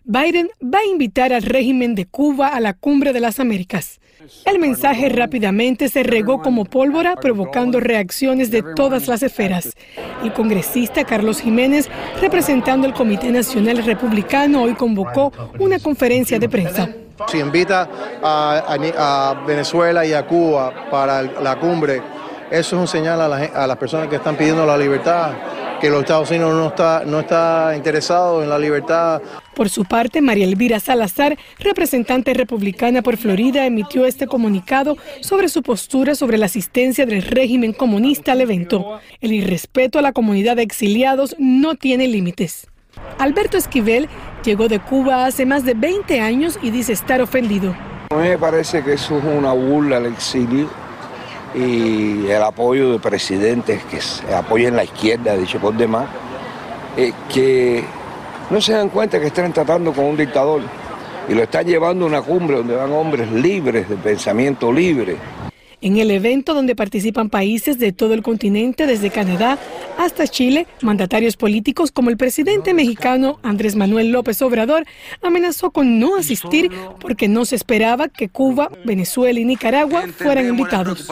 Biden 0.03 0.49
va 0.61 0.79
a 0.79 0.85
invitar 0.85 1.31
al 1.31 1.43
régimen 1.43 1.95
de 1.95 2.05
Cuba 2.05 2.49
a 2.49 2.59
la 2.59 2.73
cumbre 2.73 3.13
de 3.13 3.21
las 3.21 3.39
Américas. 3.39 4.01
El 4.45 4.59
mensaje 4.59 5.07
rápidamente 5.07 5.87
se 5.87 6.03
regó 6.03 6.41
como 6.41 6.65
pólvora, 6.65 7.15
provocando 7.15 7.79
reacciones 7.79 8.51
de 8.51 8.61
todas 8.75 9.07
las 9.07 9.23
esferas. 9.23 9.73
El 10.21 10.33
congresista 10.33 11.05
Carlos 11.05 11.41
Jiménez, 11.41 11.89
representando 12.21 12.87
el 12.87 12.93
Comité 12.93 13.31
Nacional 13.31 13.83
Republicano, 13.85 14.63
hoy 14.63 14.73
convocó 14.73 15.31
una 15.59 15.79
conferencia 15.79 16.39
de 16.39 16.49
prensa. 16.49 16.89
Si 17.27 17.39
invita 17.39 17.89
a, 18.21 19.43
Venezuela 19.45 20.05
y 20.05 20.13
a 20.13 20.25
Cuba 20.25 20.89
para 20.89 21.21
la 21.21 21.59
cumbre, 21.59 22.01
eso 22.49 22.75
es 22.75 22.81
un 22.81 22.87
señal 22.87 23.21
a, 23.21 23.63
a 23.63 23.67
las 23.67 23.77
personas 23.77 24.07
que 24.07 24.17
están 24.17 24.35
pidiendo 24.35 24.65
la 24.65 24.77
libertad, 24.77 25.33
que 25.79 25.89
los 25.89 26.01
Estados 26.01 26.29
Unidos 26.31 26.53
no 26.53 26.67
está, 26.67 27.03
no 27.05 27.19
está 27.19 27.73
interesado 27.75 28.41
en 28.41 28.49
la 28.49 28.57
libertad. 28.57 29.21
Por 29.53 29.69
su 29.69 29.85
parte, 29.85 30.21
María 30.21 30.45
Elvira 30.45 30.79
Salazar, 30.79 31.37
representante 31.59 32.33
republicana 32.33 33.01
por 33.01 33.17
Florida, 33.17 33.65
emitió 33.65 34.05
este 34.05 34.25
comunicado 34.25 34.97
sobre 35.21 35.49
su 35.49 35.61
postura 35.61 36.15
sobre 36.15 36.37
la 36.37 36.45
asistencia 36.45 37.05
del 37.05 37.21
régimen 37.21 37.73
comunista 37.73 38.31
al 38.31 38.41
evento. 38.41 38.99
El 39.19 39.33
irrespeto 39.33 39.99
a 39.99 40.01
la 40.01 40.13
comunidad 40.13 40.55
de 40.55 40.63
exiliados 40.63 41.35
no 41.37 41.75
tiene 41.75 42.07
límites. 42.07 42.67
Alberto 43.19 43.57
Esquivel 43.57 44.07
llegó 44.43 44.67
de 44.67 44.79
Cuba 44.79 45.25
hace 45.25 45.45
más 45.45 45.65
de 45.65 45.73
20 45.73 46.19
años 46.19 46.59
y 46.61 46.69
dice 46.69 46.93
estar 46.93 47.21
ofendido. 47.21 47.73
A 48.11 48.15
mí 48.15 48.29
me 48.29 48.37
parece 48.37 48.83
que 48.83 48.93
eso 48.93 49.17
es 49.17 49.23
una 49.23 49.53
burla 49.53 49.97
al 49.97 50.05
exilio 50.05 50.67
y 51.55 52.27
el 52.27 52.43
apoyo 52.43 52.91
de 52.91 52.99
presidentes 52.99 53.83
que 53.85 54.01
se 54.01 54.33
apoyan 54.33 54.75
la 54.75 54.83
izquierda, 54.83 55.35
dicho 55.35 55.59
por 55.59 55.73
demás, 55.75 56.07
eh, 56.97 57.13
que 57.31 57.83
no 58.49 58.61
se 58.61 58.73
dan 58.73 58.89
cuenta 58.89 59.19
que 59.19 59.27
están 59.27 59.53
tratando 59.53 59.93
con 59.93 60.05
un 60.05 60.17
dictador 60.17 60.61
y 61.27 61.33
lo 61.33 61.43
están 61.43 61.65
llevando 61.65 62.05
a 62.05 62.07
una 62.07 62.21
cumbre 62.21 62.57
donde 62.57 62.75
van 62.75 62.91
hombres 62.91 63.31
libres, 63.31 63.87
de 63.87 63.95
pensamiento 63.95 64.71
libre. 64.71 65.17
En 65.83 65.97
el 65.97 66.11
evento 66.11 66.53
donde 66.53 66.77
participan 66.77 67.29
países 67.29 67.77
de 67.77 67.91
todo 67.91 68.13
el 68.13 68.23
continente, 68.23 68.87
desde 68.87 69.09
Canadá 69.09 69.59
hasta 69.97 70.25
Chile, 70.25 70.65
mandatarios 70.81 71.35
políticos 71.35 71.91
como 71.91 72.09
el 72.09 72.15
presidente 72.15 72.73
mexicano 72.73 73.37
Andrés 73.43 73.75
Manuel 73.75 74.09
López 74.09 74.41
Obrador 74.41 74.85
amenazó 75.21 75.71
con 75.71 75.99
no 75.99 76.15
asistir 76.15 76.71
porque 77.01 77.27
no 77.27 77.43
se 77.43 77.57
esperaba 77.57 78.07
que 78.07 78.29
Cuba, 78.29 78.71
Venezuela 78.85 79.37
y 79.37 79.43
Nicaragua 79.43 80.05
fueran 80.17 80.47
invitados. 80.47 81.05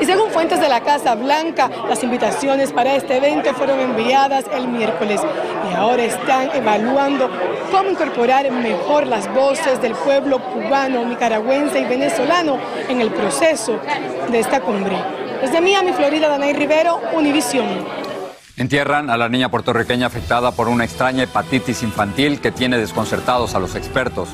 Y 0.00 0.04
según 0.04 0.30
fuentes 0.30 0.60
de 0.60 0.68
la 0.68 0.84
Casa 0.84 1.16
Blanca, 1.16 1.68
las 1.88 2.04
invitaciones 2.04 2.72
para 2.72 2.94
este 2.94 3.16
evento 3.16 3.52
fueron 3.54 3.80
enviadas 3.80 4.44
el 4.54 4.68
miércoles 4.68 5.20
y 5.68 5.74
ahora 5.74 6.04
están 6.04 6.50
evaluando 6.54 7.28
cómo 7.70 7.90
incorporar 7.90 8.50
mejor 8.50 9.06
las 9.06 9.32
voces 9.32 9.80
del 9.80 9.92
pueblo 9.92 10.38
cubano, 10.38 11.04
nicaragüense 11.04 11.80
y 11.80 11.84
venezolano 11.84 12.58
en 12.88 13.00
el 13.00 13.10
proceso 13.10 13.80
de 14.30 14.40
esta 14.40 14.60
cumbre. 14.60 14.96
Desde 15.40 15.60
Miami, 15.60 15.92
Florida, 15.92 16.28
Danay 16.28 16.52
Rivero, 16.52 17.00
Univisión. 17.12 17.66
Entierran 18.56 19.10
a 19.10 19.16
la 19.16 19.28
niña 19.28 19.50
puertorriqueña 19.50 20.06
afectada 20.06 20.52
por 20.52 20.68
una 20.68 20.84
extraña 20.84 21.24
hepatitis 21.24 21.82
infantil 21.82 22.40
que 22.40 22.52
tiene 22.52 22.78
desconcertados 22.78 23.54
a 23.54 23.58
los 23.58 23.74
expertos. 23.74 24.28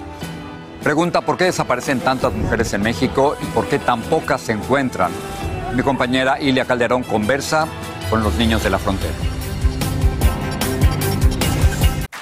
Pregunta 0.82 1.20
por 1.22 1.36
qué 1.36 1.44
desaparecen 1.44 2.00
tantas 2.00 2.32
mujeres 2.32 2.72
en 2.72 2.82
México 2.82 3.36
y 3.42 3.46
por 3.46 3.66
qué 3.66 3.78
tan 3.78 4.02
pocas 4.02 4.40
se 4.40 4.52
encuentran. 4.52 5.10
Mi 5.74 5.82
compañera 5.82 6.40
Ilia 6.40 6.64
Calderón 6.64 7.02
conversa 7.02 7.66
con 8.08 8.22
los 8.22 8.34
niños 8.34 8.62
de 8.62 8.70
la 8.70 8.78
frontera. 8.78 9.14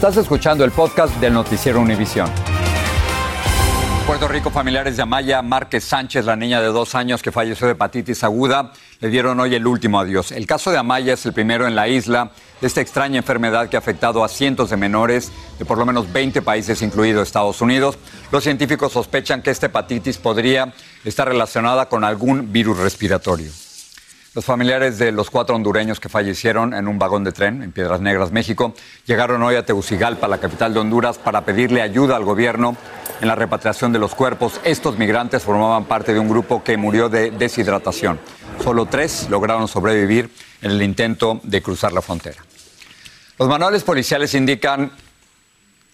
Estás 0.00 0.16
escuchando 0.16 0.64
el 0.64 0.70
podcast 0.70 1.14
del 1.16 1.34
noticiero 1.34 1.78
Univisión. 1.78 2.26
Puerto 4.06 4.28
Rico, 4.28 4.48
familiares 4.48 4.96
de 4.96 5.02
Amaya 5.02 5.42
Márquez 5.42 5.84
Sánchez, 5.84 6.24
la 6.24 6.36
niña 6.36 6.62
de 6.62 6.68
dos 6.68 6.94
años 6.94 7.22
que 7.22 7.30
falleció 7.30 7.66
de 7.66 7.74
hepatitis 7.74 8.24
aguda, 8.24 8.72
le 9.00 9.10
dieron 9.10 9.38
hoy 9.38 9.54
el 9.54 9.66
último 9.66 10.00
adiós. 10.00 10.32
El 10.32 10.46
caso 10.46 10.70
de 10.70 10.78
Amaya 10.78 11.12
es 11.12 11.26
el 11.26 11.34
primero 11.34 11.68
en 11.68 11.74
la 11.74 11.86
isla 11.86 12.30
de 12.62 12.66
esta 12.66 12.80
extraña 12.80 13.18
enfermedad 13.18 13.68
que 13.68 13.76
ha 13.76 13.80
afectado 13.80 14.24
a 14.24 14.28
cientos 14.30 14.70
de 14.70 14.78
menores 14.78 15.30
de 15.58 15.66
por 15.66 15.76
lo 15.76 15.84
menos 15.84 16.10
20 16.10 16.40
países, 16.40 16.80
incluido 16.80 17.20
Estados 17.20 17.60
Unidos. 17.60 17.98
Los 18.32 18.42
científicos 18.42 18.92
sospechan 18.92 19.42
que 19.42 19.50
esta 19.50 19.66
hepatitis 19.66 20.16
podría 20.16 20.72
estar 21.04 21.28
relacionada 21.28 21.90
con 21.90 22.04
algún 22.04 22.50
virus 22.50 22.78
respiratorio. 22.78 23.50
Los 24.32 24.44
familiares 24.44 24.96
de 24.98 25.10
los 25.10 25.28
cuatro 25.28 25.56
hondureños 25.56 25.98
que 25.98 26.08
fallecieron 26.08 26.72
en 26.72 26.86
un 26.86 27.00
vagón 27.00 27.24
de 27.24 27.32
tren 27.32 27.64
en 27.64 27.72
Piedras 27.72 28.00
Negras, 28.00 28.30
México, 28.30 28.74
llegaron 29.04 29.42
hoy 29.42 29.56
a 29.56 29.66
Tegucigalpa, 29.66 30.28
la 30.28 30.38
capital 30.38 30.72
de 30.72 30.78
Honduras, 30.78 31.18
para 31.18 31.44
pedirle 31.44 31.82
ayuda 31.82 32.14
al 32.14 32.24
gobierno 32.24 32.76
en 33.20 33.26
la 33.26 33.34
repatriación 33.34 33.92
de 33.92 33.98
los 33.98 34.14
cuerpos. 34.14 34.60
Estos 34.62 34.96
migrantes 34.98 35.42
formaban 35.42 35.86
parte 35.86 36.14
de 36.14 36.20
un 36.20 36.28
grupo 36.28 36.62
que 36.62 36.76
murió 36.76 37.08
de 37.08 37.32
deshidratación. 37.32 38.20
Solo 38.62 38.86
tres 38.86 39.26
lograron 39.28 39.66
sobrevivir 39.66 40.30
en 40.62 40.70
el 40.70 40.82
intento 40.82 41.40
de 41.42 41.60
cruzar 41.60 41.92
la 41.92 42.00
frontera. 42.00 42.40
Los 43.36 43.48
manuales 43.48 43.82
policiales 43.82 44.34
indican 44.34 44.92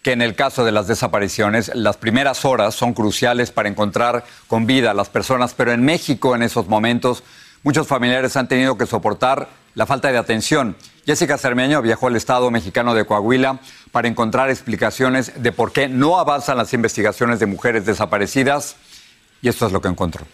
que 0.02 0.12
en 0.12 0.20
el 0.20 0.34
caso 0.34 0.62
de 0.62 0.72
las 0.72 0.86
desapariciones, 0.86 1.72
las 1.74 1.96
primeras 1.96 2.44
horas 2.44 2.74
son 2.74 2.92
cruciales 2.92 3.50
para 3.50 3.70
encontrar 3.70 4.24
con 4.46 4.66
vida 4.66 4.90
a 4.90 4.94
las 4.94 5.08
personas, 5.08 5.54
pero 5.54 5.72
en 5.72 5.86
México 5.86 6.36
en 6.36 6.42
esos 6.42 6.68
momentos 6.68 7.24
Muchos 7.66 7.88
familiares 7.88 8.36
han 8.36 8.46
tenido 8.46 8.78
que 8.78 8.86
soportar 8.86 9.48
la 9.74 9.86
falta 9.86 10.12
de 10.12 10.18
atención. 10.18 10.76
Jessica 11.04 11.36
Cermeño 11.36 11.82
viajó 11.82 12.06
al 12.06 12.14
Estado 12.14 12.48
mexicano 12.48 12.94
de 12.94 13.04
Coahuila 13.04 13.58
para 13.90 14.06
encontrar 14.06 14.50
explicaciones 14.50 15.42
de 15.42 15.50
por 15.50 15.72
qué 15.72 15.88
no 15.88 16.20
avanzan 16.20 16.58
las 16.58 16.72
investigaciones 16.74 17.40
de 17.40 17.46
mujeres 17.46 17.84
desaparecidas 17.84 18.76
y 19.42 19.48
esto 19.48 19.66
es 19.66 19.72
lo 19.72 19.80
que 19.80 19.88
encontró. 19.88 20.24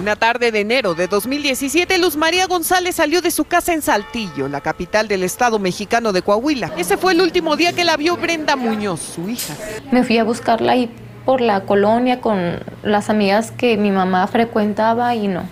Una 0.00 0.16
tarde 0.16 0.50
de 0.50 0.60
enero 0.60 0.94
de 0.94 1.08
2017, 1.08 1.98
Luz 1.98 2.16
María 2.16 2.46
González 2.46 2.96
salió 2.96 3.20
de 3.20 3.30
su 3.30 3.44
casa 3.44 3.74
en 3.74 3.82
Saltillo, 3.82 4.48
la 4.48 4.62
capital 4.62 5.08
del 5.08 5.24
estado 5.24 5.58
mexicano 5.58 6.14
de 6.14 6.22
Coahuila. 6.22 6.72
Ese 6.78 6.96
fue 6.96 7.12
el 7.12 7.20
último 7.20 7.54
día 7.56 7.74
que 7.74 7.84
la 7.84 7.98
vio 7.98 8.16
Brenda 8.16 8.56
Muñoz, 8.56 9.02
su 9.02 9.28
hija. 9.28 9.54
Me 9.92 10.04
fui 10.04 10.16
a 10.16 10.24
buscarla 10.24 10.74
y 10.74 10.90
por 11.26 11.42
la 11.42 11.62
colonia 11.62 12.20
con 12.22 12.60
las 12.82 13.10
amigas 13.10 13.50
que 13.50 13.76
mi 13.76 13.90
mamá 13.90 14.26
frecuentaba 14.28 15.14
y 15.16 15.26
no, 15.26 15.42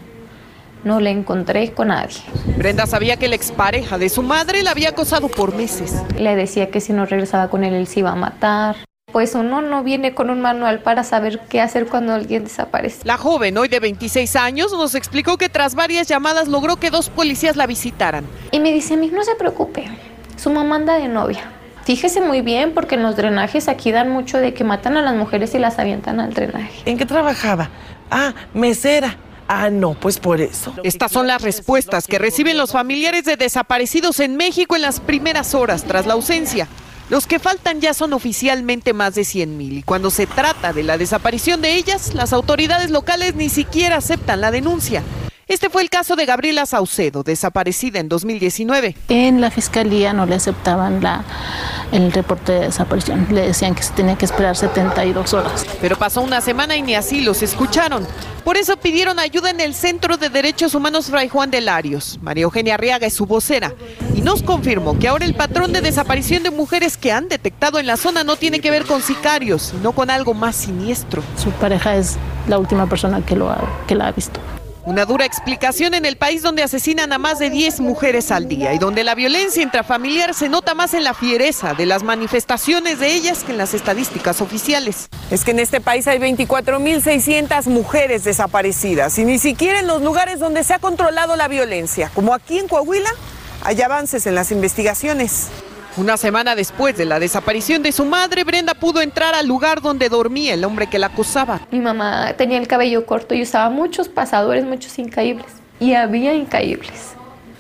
no 0.85 1.01
la 1.01 1.11
encontré 1.11 1.73
con 1.73 1.89
nadie. 1.89 2.23
Brenda 2.57 2.87
sabía 2.87 3.17
que 3.17 3.29
la 3.29 3.35
expareja 3.35 3.99
de 3.99 4.09
su 4.09 4.23
madre 4.23 4.63
la 4.63 4.71
había 4.71 4.91
acosado 4.91 5.29
por 5.29 5.55
meses. 5.55 5.93
Le 6.17 6.37
decía 6.37 6.71
que 6.71 6.81
si 6.81 6.93
no 6.93 7.05
regresaba 7.05 7.49
con 7.49 7.65
él, 7.65 7.75
él 7.75 7.89
se 7.89 8.01
iba 8.01 8.13
a 8.13 8.17
matar. 8.17 8.77
Pues 9.13 9.35
uno 9.35 9.63
no 9.63 9.83
viene 9.85 10.15
con 10.15 10.31
un 10.31 10.41
manual 10.41 10.81
para 10.81 11.05
saber 11.05 11.41
qué 11.49 11.61
hacer 11.61 11.87
cuando 11.87 12.15
alguien 12.15 12.45
desaparece. 12.45 13.01
La 13.05 13.17
joven, 13.17 13.59
hoy 13.59 13.69
de 13.69 13.81
26 13.81 14.37
años, 14.37 14.73
nos 14.73 14.95
explicó 14.95 15.37
que 15.39 15.49
tras 15.49 15.75
varias 15.75 16.09
llamadas 16.09 16.49
logró 16.49 16.77
que 16.77 16.91
dos 16.91 17.11
policías 17.11 17.57
la 17.57 17.67
visitaran. 17.67 18.25
Y 18.51 18.61
me 18.61 18.73
dice 18.73 18.95
a 18.95 18.97
mí, 18.97 19.11
no 19.13 19.23
se 19.23 19.35
preocupe, 19.35 19.85
su 20.37 20.51
mamá 20.51 20.77
anda 20.77 20.99
de 20.99 21.09
novia. 21.09 21.54
Fíjese 21.85 22.21
muy 22.21 22.41
bien 22.41 22.73
porque 22.73 22.95
en 22.95 23.03
los 23.03 23.17
drenajes 23.17 23.69
aquí 23.69 23.93
dan 23.93 24.11
mucho 24.11 24.39
de 24.39 24.55
que 24.55 24.65
matan 24.65 24.97
a 24.97 25.03
las 25.03 25.15
mujeres 25.15 25.55
y 25.55 25.59
las 25.59 25.79
avientan 25.79 26.19
al 26.19 26.33
drenaje. 26.33 26.83
¿En 26.87 26.97
qué 26.97 27.05
trabajaba? 27.07 27.69
Ah, 28.11 28.35
mesera. 28.55 29.17
Ah, 29.47 29.69
no, 29.69 29.93
pues 29.93 30.19
por 30.19 30.41
eso. 30.41 30.75
Estas 30.83 31.13
son 31.13 31.27
las 31.27 31.43
respuestas 31.43 32.07
que 32.07 32.19
reciben 32.19 32.57
los 32.57 32.73
familiares 32.73 33.25
de 33.25 33.37
desaparecidos 33.37 34.21
en 34.21 34.37
México 34.37 34.75
en 34.75 34.83
las 34.83 35.01
primeras 35.01 35.55
horas 35.55 35.85
tras 35.85 36.07
la 36.07 36.15
ausencia. 36.15 36.67
Los 37.11 37.27
que 37.27 37.39
faltan 37.39 37.83
ya 37.83 37.93
son 37.93 38.15
oficialmente 38.15 38.95
más 38.95 39.15
de 39.15 39.25
100 39.25 39.59
mil 39.59 39.77
y 39.77 39.83
cuando 39.83 40.11
se 40.11 40.27
trata 40.27 40.73
de 40.73 40.83
la 40.83 40.97
desaparición 40.97 41.61
de 41.61 41.75
ellas, 41.75 42.15
las 42.15 42.33
autoridades 42.33 42.91
locales 42.91 43.35
ni 43.35 43.51
siquiera 43.51 43.97
aceptan 43.97 44.41
la 44.41 44.51
denuncia. 44.51 45.03
Este 45.47 45.69
fue 45.69 45.83
el 45.83 45.91
caso 45.91 46.17
de 46.17 46.25
Gabriela 46.25 46.65
Saucedo, 46.65 47.23
desaparecida 47.23 48.01
en 48.01 48.09
2019. 48.09 48.97
En 49.09 49.43
la 49.43 49.51
fiscalía 49.51 50.15
no 50.15 50.25
le 50.25 50.37
aceptaban 50.37 51.03
la, 51.03 51.23
el 51.93 52.13
reporte 52.13 52.53
de 52.53 52.61
desaparición. 52.61 53.27
Le 53.31 53.49
decían 53.49 53.75
que 53.75 53.83
se 53.83 53.93
tenía 53.93 54.17
que 54.17 54.25
esperar 54.25 54.57
72 54.57 55.35
horas. 55.35 55.67
Pero 55.83 55.97
pasó 55.97 56.23
una 56.23 56.41
semana 56.41 56.77
y 56.77 56.83
ni 56.83 56.95
así 56.95 57.21
los 57.21 57.43
escucharon. 57.43 58.07
Por 58.43 58.57
eso 58.57 58.77
pidieron 58.79 59.19
ayuda 59.19 59.51
en 59.51 59.61
el 59.61 59.75
Centro 59.75 60.17
de 60.17 60.31
Derechos 60.31 60.75
Humanos 60.75 61.07
Fray 61.07 61.29
Juan 61.29 61.51
de 61.51 61.61
Larios. 61.61 62.19
María 62.23 62.45
Eugenia 62.45 62.75
Arriaga 62.75 63.07
es 63.07 63.15
su 63.15 63.27
vocera 63.27 63.75
y 64.15 64.23
nos 64.23 64.43
confirmó 64.43 64.99
que 64.99 65.09
ahora 65.09 65.27
el 65.27 65.35
patrón 65.35 65.73
de 65.73 65.83
desaparición 65.83 66.43
de 66.43 66.51
mujeres 66.51 66.97
que 66.97 67.13
han 67.13 67.29
detectado 67.29 67.79
en 67.79 67.87
la 67.87 67.97
zona 67.99 68.25
no 68.25 68.37
tiene 68.37 68.61
que 68.61 68.71
ver 68.71 68.87
con 68.87 69.03
sicarios, 69.03 69.73
sino 69.75 69.93
con 69.93 70.09
algo 70.09 70.33
más 70.33 70.57
siniestro. 70.57 71.23
Su 71.37 71.51
pareja 71.51 71.97
es 71.97 72.17
la 72.49 72.59
última 72.59 72.87
persona 72.89 73.25
que, 73.25 73.37
lo 73.37 73.51
ha, 73.51 73.59
que 73.87 73.95
la 73.95 74.09
ha 74.09 74.13
visto. 74.13 74.41
Una 74.87 75.07
dura 75.07 75.25
explicación 75.25 75.95
en 75.95 76.05
el 76.05 76.19
país 76.19 76.43
donde 76.43 76.63
asesinan 76.63 77.11
a 77.15 77.19
más 77.19 77.39
de 77.39 77.49
10 77.49 77.81
mujeres 77.81 78.31
al 78.31 78.49
día 78.49 78.75
y 78.75 78.79
donde 78.79 79.03
la 79.03 79.15
violencia 79.15 79.63
intrafamiliar 79.63 80.35
se 80.35 80.51
nota 80.51 80.75
más 80.75 80.93
en 80.93 81.05
la 81.05 81.15
fiereza 81.15 81.73
de 81.73 81.87
las 81.87 82.03
manifestaciones 82.03 82.99
de 82.99 83.15
ellas 83.15 83.45
que 83.45 83.53
en 83.53 83.59
las 83.59 83.73
estadísticas 83.73 84.43
oficiales. 84.43 85.09
Es 85.31 85.43
que 85.43 85.53
en 85.53 85.61
este 85.61 85.81
país 85.81 86.07
hay 86.07 86.19
24.600 86.19 87.67
mujeres 87.69 88.25
desaparecidas 88.25 89.19
y 89.19 89.25
ni 89.25 89.39
siquiera 89.39 89.81
en 89.81 89.87
los 89.87 90.03
lugares 90.03 90.39
donde 90.39 90.63
se 90.65 90.75
ha 90.75 90.79
controlado 90.79 91.35
la 91.35 91.49
violencia, 91.49 92.11
como 92.15 92.35
aquí 92.35 92.59
en 92.59 92.69
Coahuila, 92.69 93.11
hay 93.63 93.81
avances 93.81 94.27
en 94.27 94.35
las 94.35 94.53
investigaciones. 94.53 95.49
Una 95.97 96.17
semana 96.17 96.57
después 96.57 96.97
de 96.97 97.05
la 97.05 97.21
desaparición 97.21 97.81
de 97.85 97.93
su 97.93 98.05
madre, 98.05 98.43
Brenda 98.43 98.75
pudo 98.75 99.01
entrar 99.01 99.33
al 99.33 99.47
lugar 99.47 99.81
donde 99.81 100.09
dormía 100.09 100.55
el 100.55 100.65
hombre 100.65 100.89
que 100.89 100.99
la 100.99 101.07
acusaba. 101.07 101.61
Mi 101.71 101.79
mamá 101.79 102.35
tenía 102.37 102.59
el 102.59 102.67
cabello 102.67 103.07
corto 103.07 103.33
y 103.33 103.43
usaba 103.43 103.71
muchos 103.71 104.09
pasadores, 104.09 104.65
muchos 104.65 104.99
incaíbles. 104.99 105.47
Y 105.79 105.95
había 105.95 106.35
incaíbles. 106.35 107.13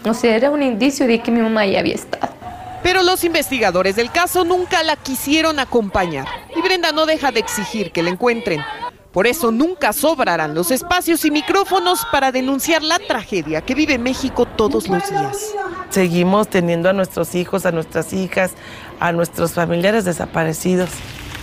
O 0.04 0.14
sea, 0.14 0.34
era 0.34 0.50
un 0.50 0.64
indicio 0.64 1.06
de 1.06 1.20
que 1.20 1.30
mi 1.30 1.40
mamá 1.40 1.64
ya 1.64 1.78
había 1.78 1.94
estado. 1.94 2.34
Pero 2.82 3.04
los 3.04 3.22
investigadores 3.22 3.94
del 3.94 4.10
caso 4.10 4.44
nunca 4.44 4.82
la 4.82 4.96
quisieron 4.96 5.60
acompañar. 5.60 6.26
Y 6.56 6.60
Brenda 6.60 6.90
no 6.90 7.06
deja 7.06 7.30
de 7.30 7.38
exigir 7.38 7.92
que 7.92 8.02
la 8.02 8.10
encuentren. 8.10 8.60
Por 9.14 9.28
eso 9.28 9.52
nunca 9.52 9.92
sobrarán 9.92 10.56
los 10.56 10.72
espacios 10.72 11.24
y 11.24 11.30
micrófonos 11.30 12.04
para 12.10 12.32
denunciar 12.32 12.82
la 12.82 12.98
tragedia 12.98 13.60
que 13.60 13.76
vive 13.76 13.96
México 13.96 14.44
todos 14.44 14.88
los 14.88 15.08
días. 15.08 15.52
Seguimos 15.88 16.48
teniendo 16.48 16.90
a 16.90 16.92
nuestros 16.92 17.36
hijos, 17.36 17.64
a 17.64 17.70
nuestras 17.70 18.12
hijas, 18.12 18.54
a 18.98 19.12
nuestros 19.12 19.52
familiares 19.52 20.04
desaparecidos. 20.04 20.90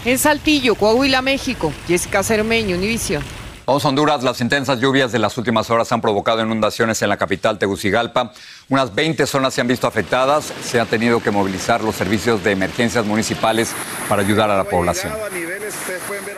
En 0.04 0.20
Saltillo, 0.20 0.76
Coahuila, 0.76 1.22
México, 1.22 1.72
Jessica 1.88 2.24
Cermeño, 2.24 2.76
Univision. 2.76 3.24
Vamos 3.72 3.86
a 3.86 3.88
Honduras. 3.88 4.22
Las 4.22 4.42
intensas 4.42 4.82
lluvias 4.82 5.14
de 5.14 5.20
las 5.20 5.38
últimas 5.38 5.70
horas 5.70 5.90
han 5.94 6.02
provocado 6.02 6.42
inundaciones 6.42 7.02
en 7.04 7.08
la 7.08 7.16
capital, 7.16 7.58
Tegucigalpa. 7.58 8.34
Unas 8.68 8.94
20 8.94 9.26
zonas 9.26 9.54
se 9.54 9.62
han 9.62 9.68
visto 9.68 9.88
afectadas. 9.88 10.52
Se 10.62 10.82
han 10.82 10.88
tenido 10.88 11.24
que 11.24 11.32
movilizar 11.32 11.82
los 11.82 11.96
servicios 11.96 12.44
de 12.44 12.52
emergencias 12.52 13.06
municipales 13.06 13.72
para 14.10 14.24
ayudar 14.24 14.52
a 14.52 14.58
la 14.58 14.66
población. 14.66 15.14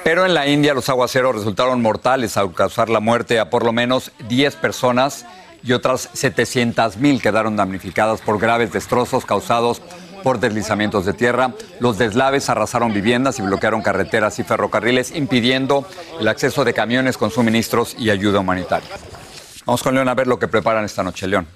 Pero 0.04 0.28
en 0.28 0.36
la 0.36 0.46
India 0.48 0.76
los 0.76 0.90
aguaceros 0.90 1.34
resultaron 1.34 1.82
mortales 1.82 2.38
al 2.38 2.54
causar 2.54 2.90
la 2.90 3.00
muerte 3.00 3.40
a 3.40 3.50
por 3.50 3.66
lo 3.66 3.74
menos 3.74 4.12
10 4.30 4.56
personas 4.58 5.26
y 5.64 5.74
otras 5.74 6.10
700 6.14 6.98
mil 6.98 7.20
quedaron 7.20 7.56
damnificadas 7.56 8.22
por 8.22 8.38
graves 8.38 8.72
destrozos 8.72 9.26
causados 9.26 9.82
por 10.24 10.40
deslizamientos 10.40 11.06
de 11.06 11.14
tierra. 11.14 11.54
Los 11.80 11.98
deslaves 11.98 12.50
arrasaron 12.50 12.94
viviendas 12.94 13.38
y 13.40 13.42
bloquearon 13.44 13.82
carreteras 13.82 14.40
y 14.40 14.44
ferrocarriles, 14.44 15.12
impidiendo 15.12 15.88
el 16.20 16.28
acceso 16.28 16.64
de 16.64 16.74
camiones 16.74 17.18
con 17.18 17.30
suministros 17.30 17.96
y 18.00 18.10
ayuda 18.10 18.40
humanitaria. 18.40 18.90
Vamos 19.66 19.84
con 19.84 19.94
León 19.94 20.10
a 20.10 20.16
ver 20.16 20.28
lo 20.28 20.40
que 20.40 20.48
preparan 20.48 20.86
esta 20.86 21.04
noche, 21.04 21.28
León. 21.28 21.48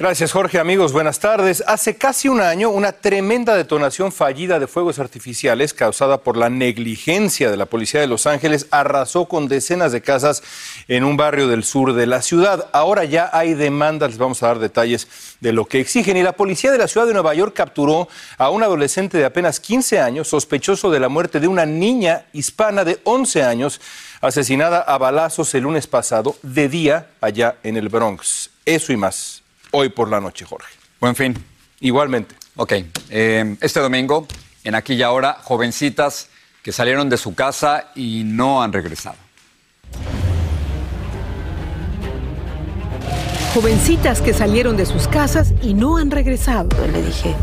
Gracias, 0.00 0.32
Jorge. 0.32 0.58
Amigos, 0.58 0.94
buenas 0.94 1.18
tardes. 1.18 1.62
Hace 1.66 1.98
casi 1.98 2.30
un 2.30 2.40
año, 2.40 2.70
una 2.70 2.92
tremenda 2.92 3.54
detonación 3.54 4.12
fallida 4.12 4.58
de 4.58 4.66
fuegos 4.66 4.98
artificiales 4.98 5.74
causada 5.74 6.22
por 6.22 6.38
la 6.38 6.48
negligencia 6.48 7.50
de 7.50 7.58
la 7.58 7.66
policía 7.66 8.00
de 8.00 8.06
Los 8.06 8.26
Ángeles 8.26 8.66
arrasó 8.70 9.26
con 9.26 9.46
decenas 9.46 9.92
de 9.92 10.00
casas 10.00 10.42
en 10.90 11.04
un 11.04 11.16
barrio 11.16 11.46
del 11.46 11.62
sur 11.62 11.92
de 11.92 12.04
la 12.04 12.20
ciudad. 12.20 12.68
Ahora 12.72 13.04
ya 13.04 13.30
hay 13.32 13.54
demandas, 13.54 14.10
les 14.10 14.18
vamos 14.18 14.42
a 14.42 14.48
dar 14.48 14.58
detalles 14.58 15.06
de 15.38 15.52
lo 15.52 15.64
que 15.64 15.78
exigen. 15.78 16.16
Y 16.16 16.22
la 16.24 16.32
policía 16.32 16.72
de 16.72 16.78
la 16.78 16.88
ciudad 16.88 17.06
de 17.06 17.12
Nueva 17.12 17.32
York 17.32 17.54
capturó 17.54 18.08
a 18.36 18.50
un 18.50 18.64
adolescente 18.64 19.16
de 19.16 19.24
apenas 19.24 19.60
15 19.60 20.00
años, 20.00 20.26
sospechoso 20.26 20.90
de 20.90 20.98
la 20.98 21.08
muerte 21.08 21.38
de 21.38 21.46
una 21.46 21.64
niña 21.64 22.26
hispana 22.32 22.84
de 22.84 22.98
11 23.04 23.44
años, 23.44 23.80
asesinada 24.20 24.80
a 24.80 24.98
balazos 24.98 25.54
el 25.54 25.62
lunes 25.62 25.86
pasado, 25.86 26.34
de 26.42 26.68
día, 26.68 27.06
allá 27.20 27.54
en 27.62 27.76
el 27.76 27.88
Bronx. 27.88 28.50
Eso 28.66 28.92
y 28.92 28.96
más 28.96 29.44
hoy 29.70 29.90
por 29.90 30.10
la 30.10 30.20
noche, 30.20 30.44
Jorge. 30.44 30.74
Buen 30.98 31.14
fin. 31.14 31.36
Igualmente. 31.78 32.34
Ok. 32.56 32.72
Eh, 33.10 33.56
este 33.60 33.78
domingo, 33.78 34.26
en 34.64 34.74
aquí 34.74 34.94
y 34.94 35.02
ahora, 35.02 35.38
jovencitas 35.44 36.30
que 36.64 36.72
salieron 36.72 37.08
de 37.08 37.16
su 37.16 37.36
casa 37.36 37.92
y 37.94 38.24
no 38.24 38.60
han 38.60 38.72
regresado. 38.72 39.29
Jovencitas 43.54 44.20
que 44.20 44.32
salieron 44.32 44.76
de 44.76 44.86
sus 44.86 45.08
casas 45.08 45.54
y 45.60 45.74
no 45.74 45.96
han 45.96 46.12
regresado. 46.12 46.68
Le 46.92 47.02
dije, 47.02 47.34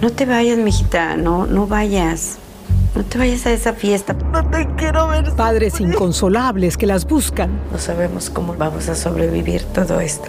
no 0.00 0.10
te 0.10 0.24
vayas, 0.24 0.56
mijita, 0.56 1.18
no, 1.18 1.44
no 1.44 1.66
vayas. 1.66 2.38
No 2.94 3.04
te 3.04 3.18
vayas 3.18 3.44
a 3.44 3.52
esa 3.52 3.74
fiesta. 3.74 4.14
No 4.14 4.48
te 4.48 4.66
quiero 4.78 5.08
ver. 5.08 5.32
Padres 5.36 5.80
inconsolables 5.80 6.78
que 6.78 6.86
las 6.86 7.06
buscan. 7.06 7.50
No 7.70 7.78
sabemos 7.78 8.30
cómo 8.30 8.54
vamos 8.54 8.88
a 8.88 8.94
sobrevivir 8.94 9.64
todo 9.64 10.00
esto. 10.00 10.28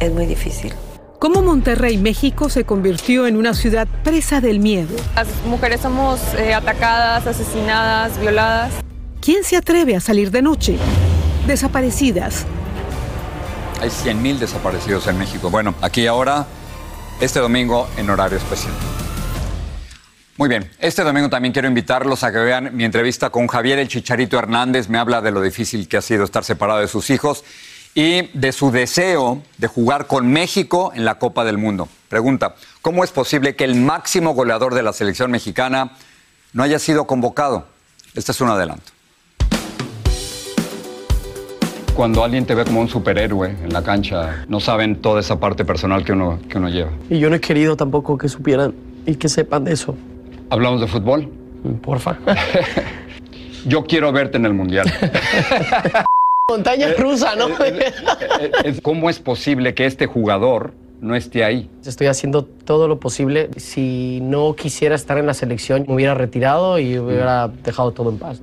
Es 0.00 0.10
muy 0.10 0.24
difícil. 0.24 0.72
¿Cómo 1.18 1.42
Monterrey, 1.42 1.98
México, 1.98 2.48
se 2.48 2.64
convirtió 2.64 3.26
en 3.26 3.36
una 3.36 3.52
ciudad 3.52 3.86
presa 4.02 4.40
del 4.40 4.58
miedo? 4.58 4.96
Las 5.14 5.28
mujeres 5.46 5.82
somos 5.82 6.18
eh, 6.38 6.54
atacadas, 6.54 7.26
asesinadas, 7.26 8.18
violadas. 8.18 8.72
¿Quién 9.20 9.44
se 9.44 9.56
atreve 9.58 9.96
a 9.96 10.00
salir 10.00 10.30
de 10.30 10.40
noche? 10.40 10.78
Desaparecidas. 11.46 12.46
Hay 13.84 13.90
100.000 13.90 14.38
desaparecidos 14.38 15.06
en 15.08 15.18
México. 15.18 15.50
Bueno, 15.50 15.74
aquí 15.82 16.06
ahora, 16.06 16.46
este 17.20 17.38
domingo 17.38 17.86
en 17.98 18.08
horario 18.08 18.38
especial. 18.38 18.72
Muy 20.38 20.48
bien, 20.48 20.70
este 20.78 21.04
domingo 21.04 21.28
también 21.28 21.52
quiero 21.52 21.68
invitarlos 21.68 22.24
a 22.24 22.32
que 22.32 22.38
vean 22.38 22.74
mi 22.74 22.84
entrevista 22.86 23.28
con 23.28 23.46
Javier 23.46 23.78
El 23.78 23.88
Chicharito 23.88 24.38
Hernández. 24.38 24.88
Me 24.88 24.96
habla 24.96 25.20
de 25.20 25.32
lo 25.32 25.42
difícil 25.42 25.86
que 25.86 25.98
ha 25.98 26.00
sido 26.00 26.24
estar 26.24 26.44
separado 26.44 26.80
de 26.80 26.88
sus 26.88 27.10
hijos 27.10 27.44
y 27.94 28.30
de 28.32 28.52
su 28.52 28.70
deseo 28.70 29.42
de 29.58 29.66
jugar 29.66 30.06
con 30.06 30.32
México 30.32 30.90
en 30.94 31.04
la 31.04 31.18
Copa 31.18 31.44
del 31.44 31.58
Mundo. 31.58 31.86
Pregunta, 32.08 32.54
¿cómo 32.80 33.04
es 33.04 33.10
posible 33.10 33.54
que 33.54 33.64
el 33.64 33.74
máximo 33.74 34.32
goleador 34.32 34.72
de 34.72 34.82
la 34.82 34.94
selección 34.94 35.30
mexicana 35.30 35.92
no 36.54 36.62
haya 36.62 36.78
sido 36.78 37.06
convocado? 37.06 37.68
Este 38.14 38.32
es 38.32 38.40
un 38.40 38.48
adelanto. 38.48 38.93
Cuando 41.94 42.24
alguien 42.24 42.44
te 42.44 42.54
ve 42.56 42.64
como 42.64 42.80
un 42.80 42.88
superhéroe 42.88 43.54
en 43.62 43.72
la 43.72 43.82
cancha, 43.82 44.44
no 44.48 44.58
saben 44.58 44.96
toda 44.96 45.20
esa 45.20 45.38
parte 45.38 45.64
personal 45.64 46.04
que 46.04 46.12
uno, 46.12 46.40
que 46.48 46.58
uno 46.58 46.68
lleva. 46.68 46.90
Y 47.08 47.20
yo 47.20 47.30
no 47.30 47.36
he 47.36 47.40
querido 47.40 47.76
tampoco 47.76 48.18
que 48.18 48.28
supieran 48.28 48.74
y 49.06 49.14
que 49.14 49.28
sepan 49.28 49.62
de 49.64 49.74
eso. 49.74 49.94
¿Hablamos 50.50 50.80
de 50.80 50.88
fútbol? 50.88 51.30
Porfa. 51.82 52.16
yo 53.66 53.84
quiero 53.84 54.10
verte 54.10 54.38
en 54.38 54.46
el 54.46 54.54
Mundial. 54.54 54.90
Montaña 56.48 56.88
Eh, 56.88 56.94
rusa, 56.98 57.36
¿no? 57.36 57.46
¿Cómo 58.82 59.08
es 59.08 59.20
posible 59.20 59.74
que 59.74 59.86
este 59.86 60.06
jugador 60.06 60.74
no 61.00 61.14
esté 61.14 61.44
ahí? 61.44 61.70
Estoy 61.86 62.08
haciendo 62.08 62.44
todo 62.44 62.88
lo 62.88 62.98
posible. 62.98 63.50
Si 63.56 64.18
no 64.20 64.54
quisiera 64.56 64.96
estar 64.96 65.16
en 65.16 65.26
la 65.26 65.34
selección, 65.34 65.84
me 65.86 65.94
hubiera 65.94 66.14
retirado 66.14 66.78
y 66.80 66.98
hubiera 66.98 67.48
dejado 67.48 67.92
todo 67.92 68.10
en 68.10 68.18
paz. 68.18 68.42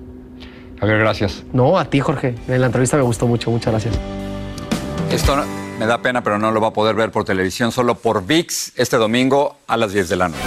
Javier, 0.82 1.00
gracias. 1.00 1.44
No, 1.54 1.78
a 1.80 1.86
ti, 1.86 2.00
Jorge. 2.02 2.36
En 2.48 2.60
la 2.60 2.66
entrevista 2.68 2.98
me 2.98 3.04
gustó 3.04 3.28
mucho. 3.28 3.50
Muchas 3.52 3.72
gracias. 3.72 3.96
Esto 5.12 5.36
no- 5.38 5.44
me 5.80 5.86
da 5.86 6.00
pena, 6.02 6.22
pero 6.24 6.38
no 6.38 6.52
lo 6.52 6.60
va 6.62 6.68
a 6.70 6.74
poder 6.74 6.96
ver 6.96 7.12
por 7.12 7.24
televisión, 7.24 7.72
solo 7.72 7.96
por 7.96 8.26
VIX 8.26 8.74
este 8.78 8.98
domingo 8.98 9.56
a 9.68 9.78
las 9.78 9.94
10 9.94 10.10
de 10.10 10.16
la 10.16 10.28
noche. 10.28 10.42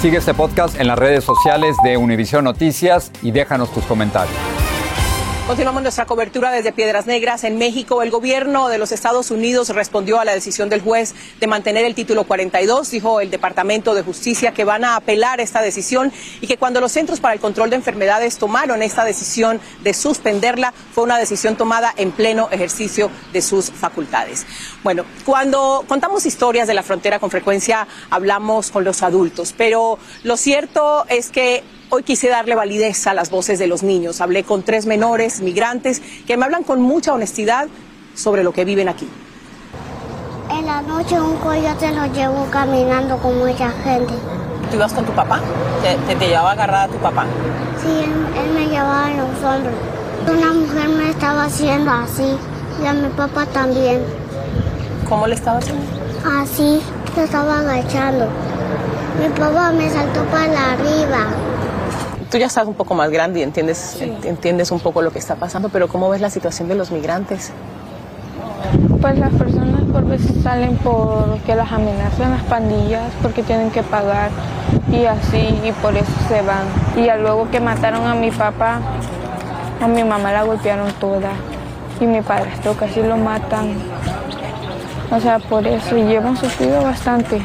Sigue 0.00 0.18
este 0.18 0.34
podcast 0.34 0.78
en 0.80 0.86
las 0.88 0.98
redes 0.98 1.24
sociales 1.24 1.76
de 1.84 1.96
Univision 1.96 2.44
Noticias 2.44 3.10
y 3.22 3.30
déjanos 3.32 3.72
tus 3.72 3.84
comentarios. 3.84 4.36
Continuamos 5.52 5.82
nuestra 5.82 6.06
cobertura 6.06 6.50
desde 6.50 6.72
Piedras 6.72 7.06
Negras 7.06 7.44
en 7.44 7.58
México. 7.58 8.02
El 8.02 8.10
gobierno 8.10 8.70
de 8.70 8.78
los 8.78 8.90
Estados 8.90 9.30
Unidos 9.30 9.68
respondió 9.68 10.18
a 10.18 10.24
la 10.24 10.32
decisión 10.32 10.70
del 10.70 10.80
juez 10.80 11.14
de 11.40 11.46
mantener 11.46 11.84
el 11.84 11.94
título 11.94 12.24
42. 12.24 12.90
Dijo 12.90 13.20
el 13.20 13.30
Departamento 13.30 13.94
de 13.94 14.00
Justicia 14.00 14.52
que 14.52 14.64
van 14.64 14.82
a 14.82 14.96
apelar 14.96 15.42
esta 15.42 15.60
decisión 15.60 16.10
y 16.40 16.46
que 16.46 16.56
cuando 16.56 16.80
los 16.80 16.92
Centros 16.92 17.20
para 17.20 17.34
el 17.34 17.40
Control 17.40 17.68
de 17.68 17.76
Enfermedades 17.76 18.38
tomaron 18.38 18.82
esta 18.82 19.04
decisión 19.04 19.60
de 19.82 19.92
suspenderla, 19.92 20.72
fue 20.94 21.04
una 21.04 21.18
decisión 21.18 21.54
tomada 21.54 21.92
en 21.98 22.12
pleno 22.12 22.48
ejercicio 22.50 23.10
de 23.34 23.42
sus 23.42 23.70
facultades. 23.70 24.46
Bueno, 24.82 25.04
cuando 25.26 25.84
contamos 25.86 26.24
historias 26.24 26.66
de 26.66 26.72
la 26.72 26.82
frontera 26.82 27.18
con 27.18 27.30
frecuencia 27.30 27.86
hablamos 28.08 28.70
con 28.70 28.84
los 28.84 29.02
adultos, 29.02 29.52
pero 29.54 29.98
lo 30.22 30.38
cierto 30.38 31.04
es 31.10 31.28
que 31.28 31.62
Hoy 31.94 32.04
quise 32.04 32.30
darle 32.30 32.54
validez 32.54 33.06
a 33.06 33.12
las 33.12 33.28
voces 33.28 33.58
de 33.58 33.66
los 33.66 33.82
niños. 33.82 34.22
Hablé 34.22 34.44
con 34.44 34.62
tres 34.62 34.86
menores 34.86 35.42
migrantes 35.42 36.00
que 36.26 36.38
me 36.38 36.46
hablan 36.46 36.64
con 36.64 36.80
mucha 36.80 37.12
honestidad 37.12 37.68
sobre 38.14 38.42
lo 38.42 38.52
que 38.54 38.64
viven 38.64 38.88
aquí. 38.88 39.06
En 40.50 40.64
la 40.64 40.80
noche 40.80 41.20
un 41.20 41.36
coyote 41.36 41.92
lo 41.92 42.06
llevó 42.06 42.46
caminando 42.50 43.18
con 43.18 43.38
mucha 43.38 43.70
gente. 43.84 44.14
¿Tú 44.70 44.76
ibas 44.76 44.94
con 44.94 45.04
tu 45.04 45.12
papá? 45.12 45.38
¿Te, 45.82 45.94
te, 46.06 46.18
te 46.18 46.28
llevaba 46.28 46.52
agarrada 46.52 46.88
tu 46.88 46.96
papá? 46.96 47.26
Sí, 47.82 47.88
él, 47.88 48.42
él 48.42 48.54
me 48.54 48.68
llevaba 48.68 49.10
en 49.10 49.18
los 49.18 49.44
hombros. 49.44 49.74
Una 50.30 50.50
mujer 50.54 50.88
me 50.88 51.10
estaba 51.10 51.44
haciendo 51.44 51.90
así 51.90 52.38
y 52.82 52.86
a 52.86 52.94
mi 52.94 53.08
papá 53.10 53.44
también. 53.44 54.02
¿Cómo 55.10 55.26
le 55.26 55.34
estaba 55.34 55.58
haciendo? 55.58 55.84
Así, 56.24 56.80
lo 57.14 57.22
estaba 57.22 57.58
agachando. 57.58 58.28
Mi 59.20 59.28
papá 59.38 59.72
me 59.72 59.90
saltó 59.90 60.24
para 60.30 60.72
arriba. 60.72 61.26
Tú 62.32 62.38
ya 62.38 62.46
estás 62.46 62.66
un 62.66 62.72
poco 62.72 62.94
más 62.94 63.10
grande 63.10 63.40
y 63.40 63.42
entiendes, 63.42 63.98
entiendes 64.24 64.70
un 64.70 64.80
poco 64.80 65.02
lo 65.02 65.10
que 65.10 65.18
está 65.18 65.34
pasando, 65.34 65.68
pero 65.68 65.86
¿cómo 65.86 66.08
ves 66.08 66.22
la 66.22 66.30
situación 66.30 66.66
de 66.66 66.74
los 66.74 66.90
migrantes? 66.90 67.52
Pues 69.02 69.18
las 69.18 69.34
personas 69.34 69.82
por 69.92 70.06
veces 70.06 70.42
salen 70.42 70.78
porque 70.78 71.54
las 71.54 71.70
amenazan 71.70 72.30
las 72.30 72.42
pandillas, 72.44 73.12
porque 73.20 73.42
tienen 73.42 73.70
que 73.70 73.82
pagar 73.82 74.30
y 74.90 75.04
así, 75.04 75.60
y 75.62 75.72
por 75.82 75.94
eso 75.94 76.10
se 76.26 76.40
van. 76.40 76.64
Y 76.96 77.04
ya 77.04 77.18
luego 77.18 77.50
que 77.50 77.60
mataron 77.60 78.06
a 78.06 78.14
mi 78.14 78.30
papá, 78.30 78.80
a 79.82 79.86
mi 79.86 80.02
mamá 80.02 80.32
la 80.32 80.44
golpearon 80.44 80.90
toda 80.92 81.32
y 82.00 82.06
mi 82.06 82.22
padrastro 82.22 82.72
casi 82.72 83.02
lo 83.02 83.18
matan. 83.18 83.74
O 85.10 85.20
sea, 85.20 85.38
por 85.38 85.66
eso, 85.66 85.98
y 85.98 86.14
hemos 86.14 86.38
sufrido 86.38 86.82
bastante. 86.82 87.42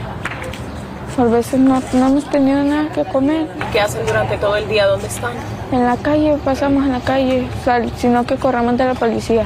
Por 1.17 1.29
veces 1.31 1.59
no, 1.59 1.81
no 1.93 2.07
hemos 2.07 2.25
tenido 2.29 2.63
nada 2.63 2.89
que 2.93 3.03
comer. 3.03 3.47
¿Qué 3.73 3.81
hacen 3.81 4.05
durante 4.05 4.37
todo 4.37 4.55
el 4.55 4.67
día? 4.69 4.85
¿Dónde 4.85 5.07
están? 5.07 5.33
En 5.71 5.83
la 5.85 5.97
calle, 5.97 6.37
pasamos 6.45 6.85
en 6.85 6.91
la 6.93 6.99
calle, 6.99 7.47
sal- 7.65 7.91
sino 7.97 8.23
que 8.25 8.35
corramos 8.35 8.77
de 8.77 8.85
la 8.85 8.93
policía, 8.93 9.43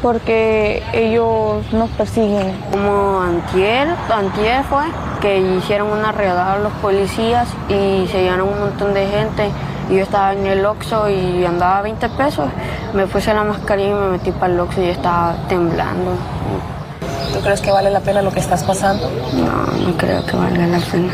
porque 0.00 0.82
ellos 0.94 1.70
nos 1.72 1.90
persiguen. 1.90 2.56
Como 2.70 3.20
antier, 3.20 3.88
antier 4.12 4.64
fue, 4.64 4.84
que 5.20 5.38
hicieron 5.38 5.88
una 5.92 6.10
redada 6.10 6.54
a 6.54 6.58
los 6.58 6.72
policías 6.74 7.46
y 7.68 8.06
se 8.10 8.22
llevaron 8.22 8.48
un 8.48 8.58
montón 8.60 8.94
de 8.94 9.06
gente. 9.06 9.50
Y 9.90 9.96
yo 9.96 10.02
estaba 10.04 10.32
en 10.32 10.46
el 10.46 10.64
Oxxo 10.64 11.10
y 11.10 11.44
andaba 11.44 11.82
20 11.82 12.08
pesos. 12.10 12.46
Me 12.94 13.06
puse 13.06 13.34
la 13.34 13.44
mascarilla 13.44 13.90
y 13.90 13.94
me 13.94 14.08
metí 14.08 14.30
para 14.32 14.52
el 14.54 14.58
Oxxo 14.60 14.80
y 14.80 14.86
estaba 14.88 15.34
temblando. 15.48 16.12
¿Tú 17.32 17.40
crees 17.40 17.60
que 17.60 17.70
vale 17.70 17.90
la 17.90 18.00
pena 18.00 18.22
lo 18.22 18.30
que 18.30 18.40
estás 18.40 18.62
pasando? 18.62 19.10
No, 19.34 19.86
no 19.86 19.96
creo 19.96 20.24
que 20.24 20.36
valga 20.36 20.66
la 20.66 20.80
pena. 20.80 21.12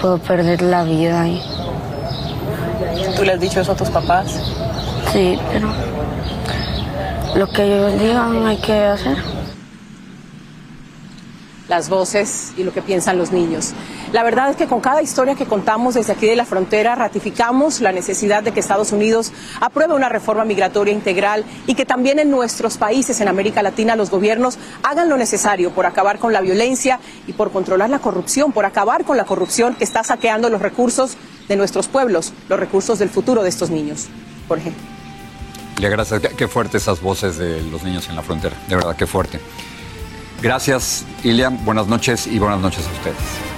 Puedo 0.00 0.18
perder 0.18 0.62
la 0.62 0.84
vida 0.84 1.22
ahí. 1.22 1.42
¿Tú 3.16 3.24
le 3.24 3.32
has 3.32 3.40
dicho 3.40 3.60
eso 3.60 3.72
a 3.72 3.76
tus 3.76 3.90
papás? 3.90 4.38
Sí, 5.12 5.38
pero 5.52 5.68
lo 7.34 7.48
que 7.48 7.64
ellos 7.64 8.00
digan 8.00 8.46
hay 8.46 8.56
que 8.58 8.84
hacer. 8.84 9.16
las 11.68 11.88
voces 11.90 12.52
y 12.56 12.64
lo 12.64 12.72
que 12.72 12.80
piensan 12.82 13.18
los 13.18 13.30
niños. 13.30 13.72
La 14.12 14.22
verdad 14.22 14.48
es 14.48 14.56
que 14.56 14.66
con 14.66 14.80
cada 14.80 15.02
historia 15.02 15.34
que 15.34 15.44
contamos 15.44 15.94
desde 15.94 16.14
aquí 16.14 16.26
de 16.26 16.34
la 16.34 16.46
frontera 16.46 16.94
ratificamos 16.94 17.82
la 17.82 17.92
necesidad 17.92 18.42
de 18.42 18.52
que 18.52 18.60
Estados 18.60 18.90
Unidos 18.92 19.32
apruebe 19.60 19.94
una 19.94 20.08
reforma 20.08 20.46
migratoria 20.46 20.94
integral 20.94 21.44
y 21.66 21.74
que 21.74 21.84
también 21.84 22.18
en 22.18 22.30
nuestros 22.30 22.78
países 22.78 23.20
en 23.20 23.28
América 23.28 23.62
Latina 23.62 23.96
los 23.96 24.10
gobiernos 24.10 24.58
hagan 24.82 25.10
lo 25.10 25.18
necesario 25.18 25.72
por 25.72 25.84
acabar 25.84 26.18
con 26.18 26.32
la 26.32 26.40
violencia 26.40 27.00
y 27.26 27.34
por 27.34 27.52
controlar 27.52 27.90
la 27.90 27.98
corrupción, 27.98 28.52
por 28.52 28.64
acabar 28.64 29.04
con 29.04 29.18
la 29.18 29.24
corrupción 29.24 29.74
que 29.74 29.84
está 29.84 30.02
saqueando 30.02 30.48
los 30.48 30.62
recursos 30.62 31.18
de 31.46 31.56
nuestros 31.56 31.86
pueblos, 31.86 32.32
los 32.48 32.58
recursos 32.58 32.98
del 32.98 33.10
futuro 33.10 33.42
de 33.42 33.50
estos 33.50 33.68
niños. 33.68 34.06
Jorge. 34.48 34.72
Le 35.78 35.88
gracias. 35.90 36.22
Qué, 36.34 36.48
fuerte 36.48 36.78
esas 36.78 37.02
voces 37.02 37.36
de 37.36 37.60
los 37.64 37.82
niños 37.82 38.08
en 38.08 38.16
la 38.16 38.22
frontera. 38.22 38.56
De 38.68 38.74
verdad, 38.74 38.96
qué 38.96 39.06
fuerte. 39.06 39.38
Gracias, 40.40 41.04
Ilian. 41.24 41.62
Buenas 41.66 41.88
noches 41.88 42.26
y 42.26 42.38
buenas 42.38 42.60
noches 42.60 42.86
a 42.86 42.90
ustedes. 42.90 43.57